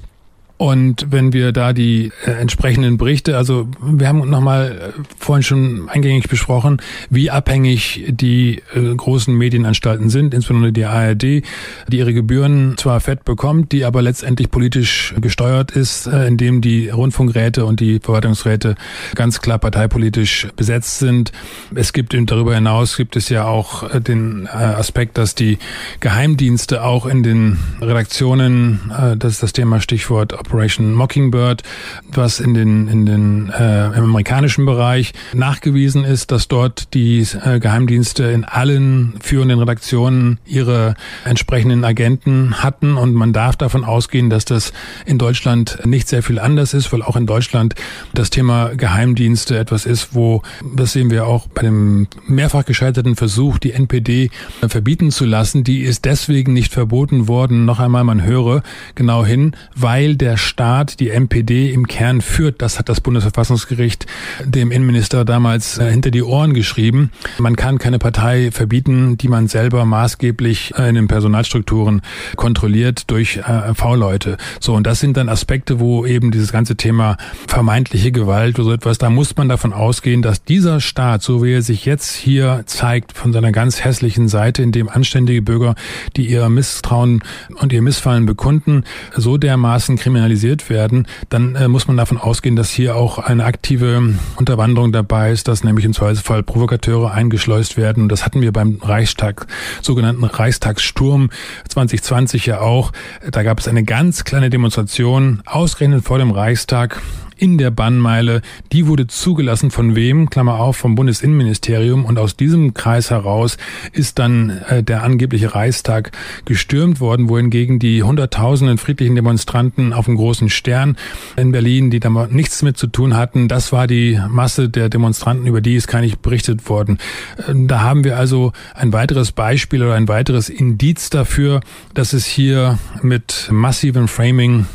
[0.59, 5.89] Und wenn wir da die äh, entsprechenden Berichte, also wir haben nochmal äh, vorhin schon
[5.89, 11.45] eingängig besprochen, wie abhängig die äh, großen Medienanstalten sind, insbesondere die ARD, die
[11.93, 17.65] ihre Gebühren zwar fett bekommt, die aber letztendlich politisch gesteuert ist, äh, indem die Rundfunkräte
[17.65, 18.75] und die Verwaltungsräte
[19.15, 21.31] ganz klar parteipolitisch besetzt sind.
[21.75, 25.59] Es gibt darüber hinaus gibt es ja auch äh, den äh, Aspekt, dass die
[26.01, 31.63] Geheimdienste auch in den Redaktionen, äh, das ist das Thema Stichwort Operation Mockingbird,
[32.11, 37.61] was in den, in den äh, im amerikanischen Bereich nachgewiesen ist, dass dort die äh,
[37.61, 42.97] Geheimdienste in allen führenden Redaktionen ihre entsprechenden Agenten hatten.
[42.97, 44.73] Und man darf davon ausgehen, dass das
[45.05, 47.75] in Deutschland nicht sehr viel anders ist, weil auch in Deutschland
[48.15, 50.43] das Thema Geheimdienste etwas ist, wo,
[50.75, 54.31] das sehen wir auch bei dem mehrfach gescheiterten Versuch, die NPD
[54.67, 58.63] verbieten zu lassen, die ist deswegen nicht verboten worden, noch einmal man höre
[58.95, 62.63] genau hin, weil der Staat die MPD im Kern führt.
[62.63, 64.07] Das hat das Bundesverfassungsgericht
[64.45, 67.11] dem Innenminister damals äh, hinter die Ohren geschrieben.
[67.39, 72.03] Man kann keine Partei verbieten, die man selber maßgeblich äh, in den Personalstrukturen
[72.37, 74.37] kontrolliert durch äh, V-Leute.
[74.61, 78.73] So, und das sind dann Aspekte, wo eben dieses ganze Thema vermeintliche Gewalt oder so
[78.73, 82.63] etwas, da muss man davon ausgehen, dass dieser Staat, so wie er sich jetzt hier
[82.67, 85.75] zeigt, von seiner ganz hässlichen Seite, in dem anständige Bürger,
[86.17, 87.23] die ihr Misstrauen
[87.57, 88.85] und ihr Missfallen bekunden,
[89.17, 93.45] so dermaßen kriminalisiert kriminalisiert werden, dann äh, muss man davon ausgehen, dass hier auch eine
[93.45, 98.09] aktive Unterwanderung dabei ist, dass nämlich im Zweifelsfall Provokateure eingeschleust werden.
[98.09, 99.47] das hatten wir beim Reichstag,
[99.83, 101.31] sogenannten Reichstagssturm
[101.69, 102.93] 2020 ja auch.
[103.31, 107.01] Da gab es eine ganz kleine Demonstration, ausgerechnet vor dem Reichstag
[107.39, 110.31] in der Bannmeile, die wurde zugelassen von wem?
[110.31, 112.05] Klammer auf, vom Bundesinnenministerium.
[112.05, 113.57] Und aus diesem Kreis heraus
[113.93, 116.13] ist dann äh, der angebliche Reichstag
[116.45, 120.97] gestürmt worden, wohingegen die Hunderttausenden friedlichen Demonstranten auf dem großen Stern
[121.37, 125.47] in Berlin, die da nichts mit zu tun hatten, das war die Masse der Demonstranten,
[125.47, 126.99] über die ist gar nicht berichtet worden.
[127.37, 131.61] Äh, da haben wir also ein weiteres Beispiel oder ein weiteres Indiz dafür,
[131.95, 134.67] dass es hier mit massivem Framing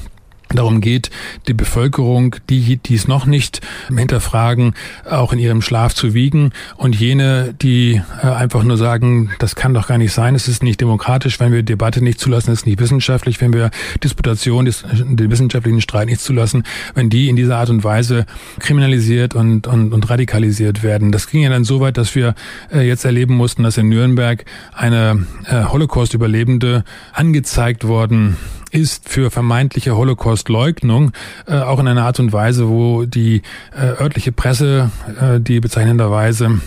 [0.57, 1.09] darum geht,
[1.47, 4.73] die Bevölkerung, die dies noch nicht hinterfragen,
[5.09, 9.73] auch in ihrem Schlaf zu wiegen und jene, die äh, einfach nur sagen, das kann
[9.73, 12.65] doch gar nicht sein, es ist nicht demokratisch, wenn wir Debatte nicht zulassen, es ist
[12.65, 13.71] nicht wissenschaftlich, wenn wir
[14.03, 16.63] Disputation, den wissenschaftlichen Streit nicht zulassen,
[16.95, 18.25] wenn die in dieser Art und Weise
[18.59, 21.11] kriminalisiert und, und, und radikalisiert werden.
[21.11, 22.35] Das ging ja dann so weit, dass wir
[22.71, 26.83] äh, jetzt erleben mussten, dass in Nürnberg eine äh, Holocaust-Überlebende
[27.13, 28.37] angezeigt worden
[28.73, 31.11] ist für vermeintliche Holocaust-Leugnung,
[31.47, 33.43] äh, auch in einer Art und Weise, wo die
[33.75, 36.59] äh, örtliche Presse, äh, die bezeichnenderweise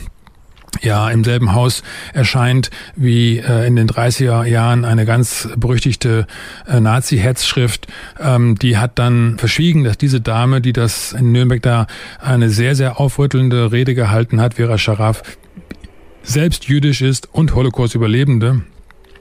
[0.83, 1.83] ja im selben Haus
[2.13, 6.27] erscheint wie äh, in den 30er Jahren eine ganz berüchtigte
[6.69, 7.87] äh, Nazi-Hetzschrift.
[8.21, 11.87] Ähm, die hat dann verschwiegen, dass diese Dame, die das in Nürnberg da
[12.21, 15.23] eine sehr, sehr aufrüttelnde Rede gehalten hat, Vera Scharaf,
[16.23, 18.63] selbst jüdisch ist und Holocaust-Überlebende.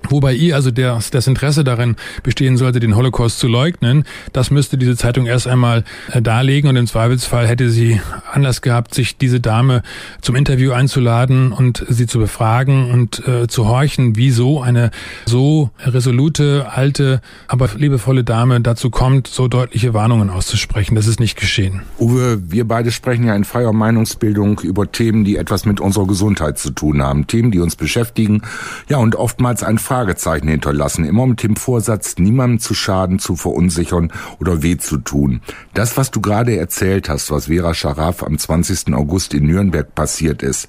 [0.09, 4.77] Wobei ihr also das, das Interesse darin bestehen sollte, den Holocaust zu leugnen, das müsste
[4.77, 7.99] diese Zeitung erst einmal äh, darlegen und im Zweifelsfall hätte sie
[8.31, 9.81] Anlass gehabt, sich diese Dame
[10.21, 14.91] zum Interview einzuladen und sie zu befragen und äh, zu horchen, wieso eine
[15.25, 20.95] so resolute, alte, aber liebevolle Dame dazu kommt, so deutliche Warnungen auszusprechen.
[20.95, 21.81] Das ist nicht geschehen.
[21.99, 26.57] Uwe, wir beide sprechen ja in freier Meinungsbildung über Themen, die etwas mit unserer Gesundheit
[26.57, 28.41] zu tun haben, Themen, die uns beschäftigen,
[28.89, 34.11] ja und oftmals ein Fragezeichen hinterlassen, immer mit dem Vorsatz, niemandem zu schaden, zu verunsichern
[34.41, 35.39] oder weh zu tun.
[35.73, 38.93] Das, was du gerade erzählt hast, was Vera Scharaf am 20.
[38.93, 40.67] August in Nürnberg passiert ist,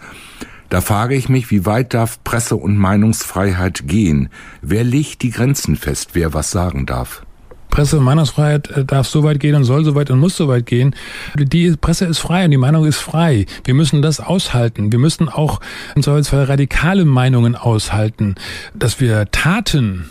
[0.68, 4.28] da frage ich mich, wie weit darf Presse- und Meinungsfreiheit gehen?
[4.62, 7.26] Wer legt die Grenzen fest, wer was sagen darf?
[7.76, 10.48] Presse- und Meinungsfreiheit äh, darf so weit gehen und soll so weit und muss so
[10.48, 10.94] weit gehen.
[11.34, 13.44] Die Presse ist frei und die Meinung ist frei.
[13.64, 14.92] Wir müssen das aushalten.
[14.92, 15.60] Wir müssen auch
[15.94, 18.36] im Zweifelsfall radikale Meinungen aushalten.
[18.72, 20.08] Dass wir Taten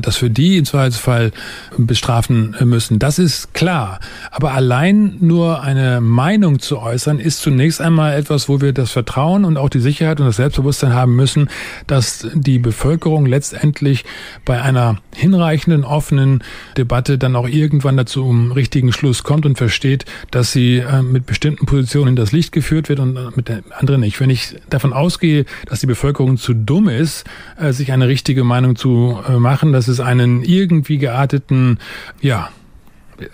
[0.00, 1.32] dass wir die im Zweifelsfall
[1.76, 2.98] bestrafen müssen.
[2.98, 4.00] Das ist klar.
[4.30, 9.44] Aber allein nur eine Meinung zu äußern, ist zunächst einmal etwas, wo wir das Vertrauen
[9.44, 11.48] und auch die Sicherheit und das Selbstbewusstsein haben müssen,
[11.86, 14.04] dass die Bevölkerung letztendlich
[14.44, 16.42] bei einer hinreichenden, offenen
[16.76, 21.26] Debatte dann auch irgendwann dazu um richtigen Schluss kommt und versteht, dass sie äh, mit
[21.26, 24.20] bestimmten Positionen in das Licht geführt wird und mit der anderen nicht.
[24.20, 27.24] Wenn ich davon ausgehe, dass die Bevölkerung zu dumm ist,
[27.58, 31.78] äh, sich eine richtige Meinung zu machen, machen, dass es einen irgendwie gearteten,
[32.20, 32.48] ja,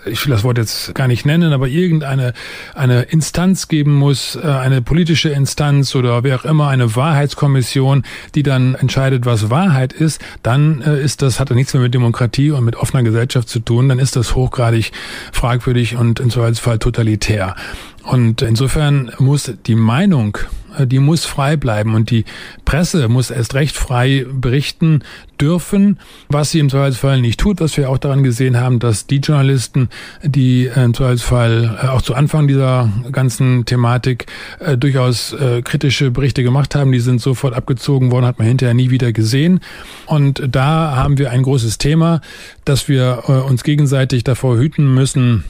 [0.05, 2.33] ich will das Wort jetzt gar nicht nennen, aber irgendeine
[2.75, 8.03] eine Instanz geben muss, äh, eine politische Instanz oder wer auch immer, eine Wahrheitskommission,
[8.35, 11.93] die dann entscheidet, was Wahrheit ist, dann äh, ist das, hat das nichts mehr mit
[11.93, 14.91] Demokratie und mit offener Gesellschaft zu tun, dann ist das hochgradig
[15.31, 17.55] fragwürdig und im Zweifelsfall totalitär.
[18.03, 20.37] Und insofern muss die Meinung
[20.85, 22.25] die muss frei bleiben und die
[22.65, 25.01] Presse muss erst recht frei berichten
[25.39, 25.99] dürfen,
[26.29, 29.89] was sie im Zweifelsfall nicht tut, was wir auch daran gesehen haben, dass die Journalisten,
[30.23, 34.25] die äh, im Zweifelsfall äh, auch zu Anfang dieser ganzen Thematik
[34.59, 38.73] äh, durchaus äh, kritische Berichte gemacht haben, die sind sofort abgezogen worden, hat man hinterher
[38.73, 39.59] nie wieder gesehen.
[40.05, 42.21] Und da haben wir ein großes Thema,
[42.65, 45.43] dass wir äh, uns gegenseitig davor hüten müssen,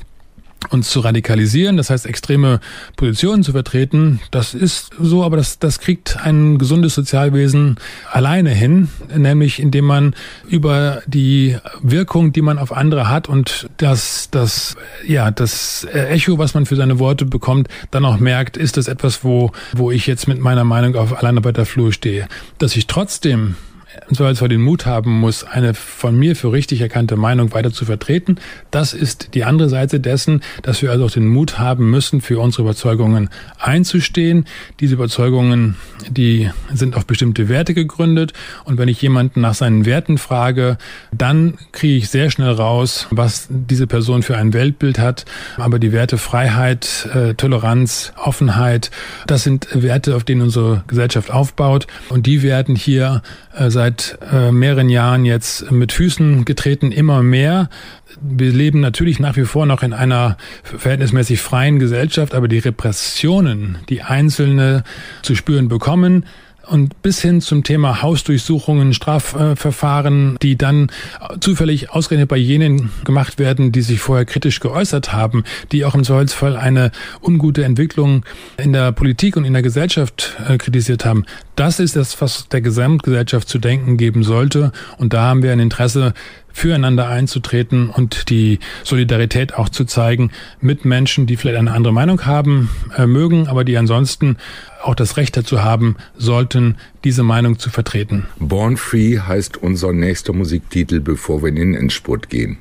[0.69, 2.59] uns zu radikalisieren, das heißt extreme
[2.95, 7.77] Positionen zu vertreten, das ist so, aber das, das kriegt ein gesundes Sozialwesen
[8.11, 10.15] alleine hin, nämlich indem man
[10.47, 16.53] über die Wirkung, die man auf andere hat und das, das, ja, das Echo, was
[16.53, 20.27] man für seine Worte bekommt, dann auch merkt, ist das etwas, wo, wo ich jetzt
[20.27, 22.27] mit meiner Meinung auf Alleinarbeiterflur stehe.
[22.57, 23.55] Dass ich trotzdem
[24.09, 27.85] im Zweifelsfall den Mut haben muss, eine von mir für richtig erkannte Meinung weiter zu
[27.85, 28.37] vertreten.
[28.71, 32.39] Das ist die andere Seite dessen, dass wir also auch den Mut haben müssen, für
[32.39, 33.29] unsere Überzeugungen
[33.59, 34.45] einzustehen.
[34.79, 35.75] Diese Überzeugungen,
[36.09, 38.33] die sind auf bestimmte Werte gegründet.
[38.65, 40.77] Und wenn ich jemanden nach seinen Werten frage,
[41.11, 45.25] dann kriege ich sehr schnell raus, was diese Person für ein Weltbild hat.
[45.57, 48.91] Aber die Werte Freiheit, äh, Toleranz, Offenheit,
[49.27, 51.87] das sind Werte, auf denen unsere Gesellschaft aufbaut.
[52.09, 53.21] Und die werden hier
[53.69, 57.69] seit äh, mehreren Jahren jetzt mit Füßen getreten, immer mehr.
[58.21, 63.79] Wir leben natürlich nach wie vor noch in einer verhältnismäßig freien Gesellschaft, aber die Repressionen,
[63.89, 64.83] die Einzelne
[65.21, 66.25] zu spüren bekommen,
[66.69, 70.91] und bis hin zum Thema Hausdurchsuchungen, Strafverfahren, die dann
[71.39, 76.03] zufällig ausgerechnet bei jenen gemacht werden, die sich vorher kritisch geäußert haben, die auch im
[76.03, 76.91] Zweifelsfall eine
[77.21, 78.25] ungute Entwicklung
[78.57, 81.25] in der Politik und in der Gesellschaft äh, kritisiert haben.
[81.55, 84.71] Das ist das, was der Gesamtgesellschaft zu denken geben sollte.
[84.97, 86.13] Und da haben wir ein Interesse,
[86.57, 92.25] füreinander einzutreten und die Solidarität auch zu zeigen mit Menschen, die vielleicht eine andere Meinung
[92.25, 94.37] haben äh, mögen, aber die ansonsten
[94.81, 98.25] auch das Recht dazu haben sollten, diese Meinung zu vertreten.
[98.39, 102.57] Born Free heißt unser nächster Musiktitel, bevor wir in den Endspurt gehen.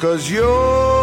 [0.00, 0.97] Cause you're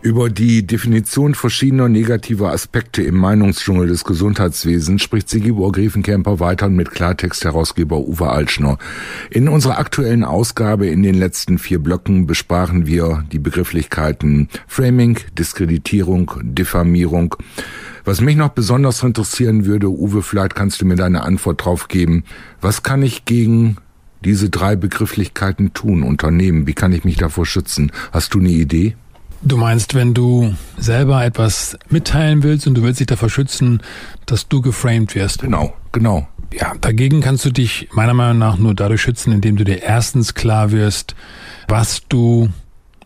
[0.00, 6.92] Über die Definition verschiedener negativer Aspekte im Meinungsdschungel des Gesundheitswesens spricht Sigibor Griefenkämper weiter mit
[6.92, 8.78] Klartext-Herausgeber Uwe Altschner.
[9.28, 16.32] In unserer aktuellen Ausgabe in den letzten vier Blöcken besprachen wir die Begrifflichkeiten Framing, Diskreditierung,
[16.42, 17.34] Diffamierung.
[18.04, 22.22] Was mich noch besonders interessieren würde, Uwe, vielleicht kannst du mir deine Antwort drauf geben.
[22.60, 23.78] Was kann ich gegen
[24.24, 26.68] diese drei Begrifflichkeiten tun, unternehmen?
[26.68, 27.90] Wie kann ich mich davor schützen?
[28.12, 28.94] Hast du eine Idee?
[29.42, 33.82] Du meinst, wenn du selber etwas mitteilen willst und du willst dich davor schützen,
[34.26, 35.42] dass du geframed wirst?
[35.42, 36.26] Genau, genau.
[36.52, 40.34] Ja, dagegen kannst du dich meiner Meinung nach nur dadurch schützen, indem du dir erstens
[40.34, 41.14] klar wirst,
[41.68, 42.48] was du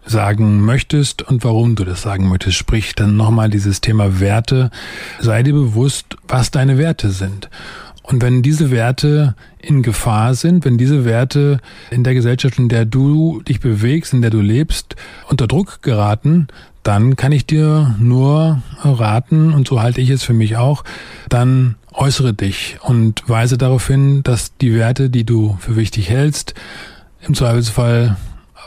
[0.04, 2.56] sagen möchtest und warum du das sagen möchtest.
[2.56, 4.70] Sprich dann nochmal dieses Thema Werte.
[5.20, 7.50] Sei dir bewusst, was deine Werte sind.
[8.12, 11.60] Und wenn diese Werte in Gefahr sind, wenn diese Werte
[11.90, 14.96] in der Gesellschaft, in der du dich bewegst, in der du lebst,
[15.28, 16.48] unter Druck geraten,
[16.82, 20.84] dann kann ich dir nur raten, und so halte ich es für mich auch,
[21.30, 26.52] dann äußere dich und weise darauf hin, dass die Werte, die du für wichtig hältst,
[27.26, 28.18] im Zweifelsfall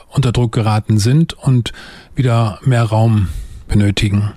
[0.10, 1.72] unter Druck geraten sind und
[2.16, 3.28] wieder mehr Raum
[3.68, 4.32] benötigen.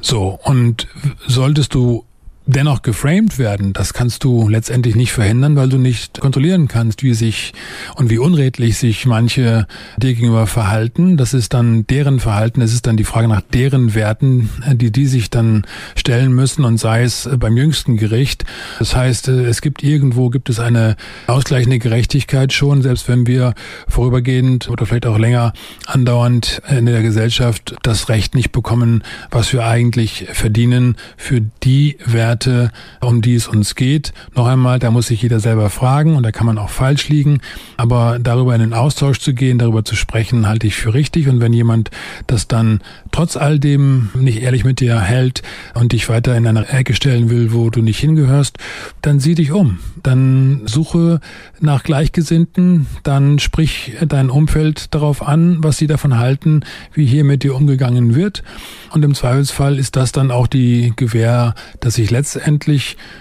[0.00, 0.88] So, und
[1.28, 2.04] solltest du
[2.46, 7.12] dennoch geframed werden, das kannst du letztendlich nicht verhindern, weil du nicht kontrollieren kannst, wie
[7.12, 7.52] sich
[7.96, 9.66] und wie unredlich sich manche
[9.96, 11.16] dir gegenüber verhalten.
[11.16, 15.06] Das ist dann deren Verhalten, es ist dann die Frage nach deren Werten, die die
[15.06, 15.66] sich dann
[15.96, 18.44] stellen müssen und sei es beim jüngsten Gericht.
[18.78, 23.54] Das heißt, es gibt irgendwo, gibt es eine ausgleichende Gerechtigkeit schon, selbst wenn wir
[23.88, 25.52] vorübergehend oder vielleicht auch länger
[25.86, 32.35] andauernd in der Gesellschaft das Recht nicht bekommen, was wir eigentlich verdienen für die Werte,
[32.36, 32.70] Werte,
[33.00, 34.12] um die es uns geht.
[34.34, 37.40] Noch einmal, da muss sich jeder selber fragen und da kann man auch falsch liegen.
[37.78, 41.28] Aber darüber in den Austausch zu gehen, darüber zu sprechen, halte ich für richtig.
[41.28, 41.90] Und wenn jemand
[42.26, 42.80] das dann
[43.10, 47.30] trotz all dem nicht ehrlich mit dir hält und dich weiter in eine Ecke stellen
[47.30, 48.58] will, wo du nicht hingehörst,
[49.00, 49.78] dann sieh dich um.
[50.02, 51.20] Dann suche
[51.60, 56.60] nach Gleichgesinnten, dann sprich dein Umfeld darauf an, was sie davon halten,
[56.92, 58.42] wie hier mit dir umgegangen wird.
[58.92, 62.25] Und im Zweifelsfall ist das dann auch die Gewähr, dass sich letztendlich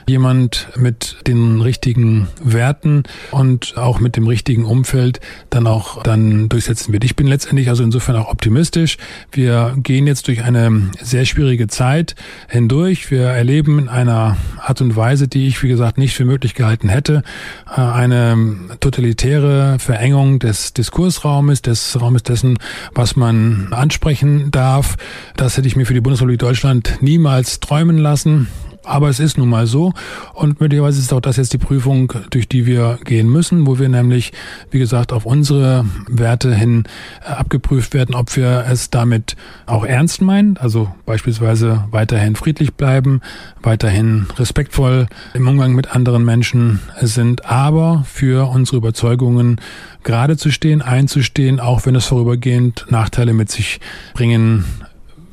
[0.07, 6.93] jemand mit den richtigen Werten und auch mit dem richtigen Umfeld dann auch dann durchsetzen
[6.93, 7.03] wird.
[7.03, 8.97] Ich bin letztendlich also insofern auch optimistisch.
[9.31, 12.15] Wir gehen jetzt durch eine sehr schwierige Zeit
[12.47, 13.11] hindurch.
[13.11, 16.89] Wir erleben in einer Art und Weise, die ich, wie gesagt, nicht für möglich gehalten
[16.89, 17.23] hätte,
[17.65, 18.37] eine
[18.79, 22.57] totalitäre Verengung des Diskursraumes, des Raumes dessen,
[22.93, 24.97] was man ansprechen darf.
[25.35, 28.47] Das hätte ich mir für die Bundesrepublik Deutschland niemals träumen lassen.
[28.85, 29.93] Aber es ist nun mal so.
[30.33, 33.89] Und möglicherweise ist auch das jetzt die Prüfung, durch die wir gehen müssen, wo wir
[33.89, 34.31] nämlich,
[34.71, 36.85] wie gesagt, auf unsere Werte hin
[37.23, 40.57] äh, abgeprüft werden, ob wir es damit auch ernst meinen.
[40.57, 43.21] Also beispielsweise weiterhin friedlich bleiben,
[43.61, 49.59] weiterhin respektvoll im Umgang mit anderen Menschen sind, aber für unsere Überzeugungen
[50.03, 53.79] gerade zu stehen, einzustehen, auch wenn es vorübergehend Nachteile mit sich
[54.13, 54.65] bringen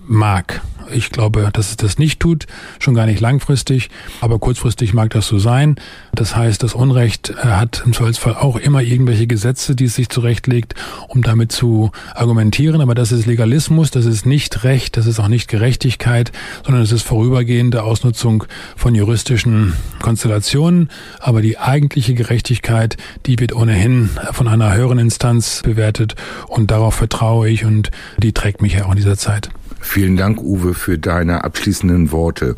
[0.07, 0.62] mag.
[0.90, 2.46] Ich glaube, dass es das nicht tut,
[2.78, 3.88] schon gar nicht langfristig,
[4.20, 5.76] aber kurzfristig mag das so sein.
[6.14, 10.09] Das heißt, das Unrecht äh, hat im Zweifelsfall auch immer irgendwelche Gesetze, die es sich
[10.09, 10.74] zurechtlegt,
[11.09, 12.80] um damit zu argumentieren.
[12.80, 16.32] Aber das ist Legalismus, das ist nicht Recht, das ist auch nicht Gerechtigkeit,
[16.64, 18.44] sondern es ist vorübergehende Ausnutzung
[18.76, 20.90] von juristischen Konstellationen.
[21.20, 22.96] Aber die eigentliche Gerechtigkeit,
[23.26, 26.16] die wird ohnehin von einer höheren Instanz bewertet
[26.48, 29.50] und darauf vertraue ich und die trägt mich ja auch in dieser Zeit.
[29.83, 32.55] Vielen Dank, Uwe, für deine abschließenden Worte.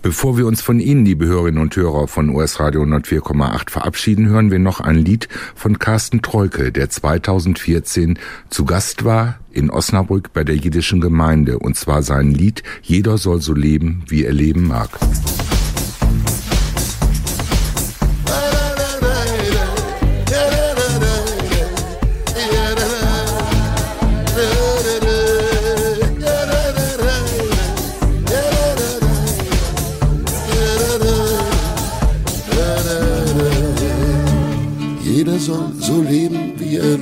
[0.00, 4.50] Bevor wir uns von Ihnen, liebe Hörerinnen und Hörer von US Radio 104,8 verabschieden, hören
[4.50, 8.18] wir noch ein Lied von Carsten Treuke, der 2014
[8.48, 13.42] zu Gast war in Osnabrück bei der jiddischen Gemeinde und zwar sein Lied Jeder soll
[13.42, 14.90] so leben, wie er leben mag.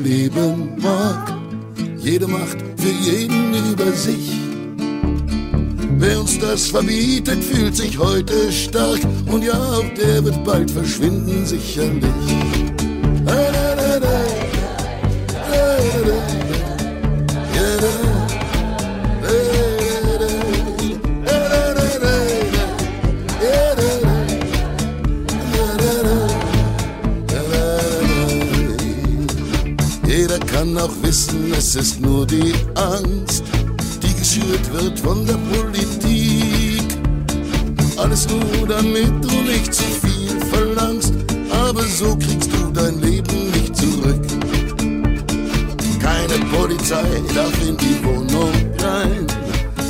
[0.07, 1.35] Leben mag.
[1.99, 4.31] Jede Macht für jeden über sich.
[5.99, 9.01] Wer uns das verbietet, fühlt sich heute stark.
[9.27, 12.03] Und ja, auch der wird bald verschwinden, sicherlich.
[13.27, 13.96] Jeder
[30.57, 33.45] kann auch wissen, es ist nur die Angst,
[34.03, 36.83] die geschürt wird von der Politik.
[37.99, 41.13] Alles nur damit du nicht zu viel verlangst,
[41.51, 44.27] aber so kriegst du dein Leben nicht zurück.
[46.01, 47.05] Keine Polizei
[47.35, 49.27] darf in die Wohnung rein,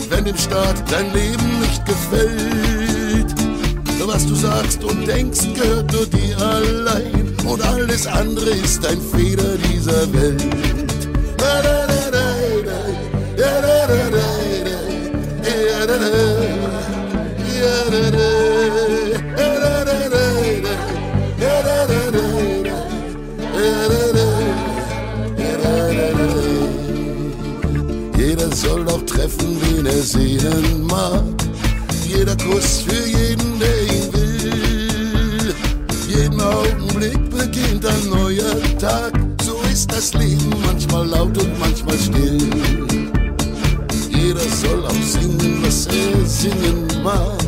[0.08, 3.34] wenn dem Staat dein Leben nicht gefällt.
[4.04, 9.56] Was du sagst und denkst, gehört nur dir allein und alles andere ist ein Fehler
[9.70, 10.44] dieser Welt.
[28.18, 31.22] Jeder soll auch treffen, wen er sehen mag.
[32.06, 32.85] Jeder Kuss
[39.96, 42.38] das Leben manchmal laut und manchmal still.
[44.10, 47.38] Jeder soll auch singen, was er singen mag.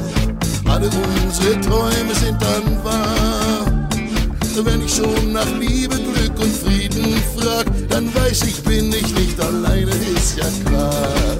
[0.64, 3.88] Alle unsere Träume sind dann wahr.
[4.64, 9.38] Wenn ich schon nach Liebe, Glück und Frieden frag, dann weiß ich, bin ich nicht
[9.40, 11.36] alleine, ist ja klar.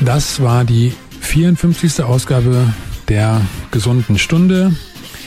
[0.00, 0.94] Das war die
[1.36, 2.02] 54.
[2.02, 2.72] Ausgabe
[3.10, 4.74] der gesunden Stunde.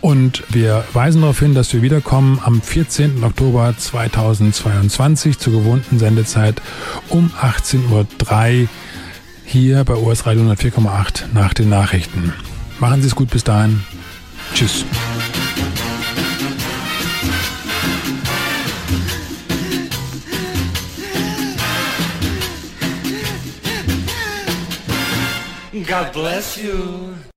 [0.00, 3.22] und wir weisen darauf hin, dass wir wiederkommen am 14.
[3.22, 6.60] Oktober 2022 zur gewohnten Sendezeit
[7.08, 8.68] um 18.03 Uhr
[9.44, 12.32] hier bei OS Radio 104,8 nach den Nachrichten.
[12.78, 13.82] Machen Sie es gut bis dahin.
[14.54, 14.84] Tschüss.
[25.72, 27.29] God bless you.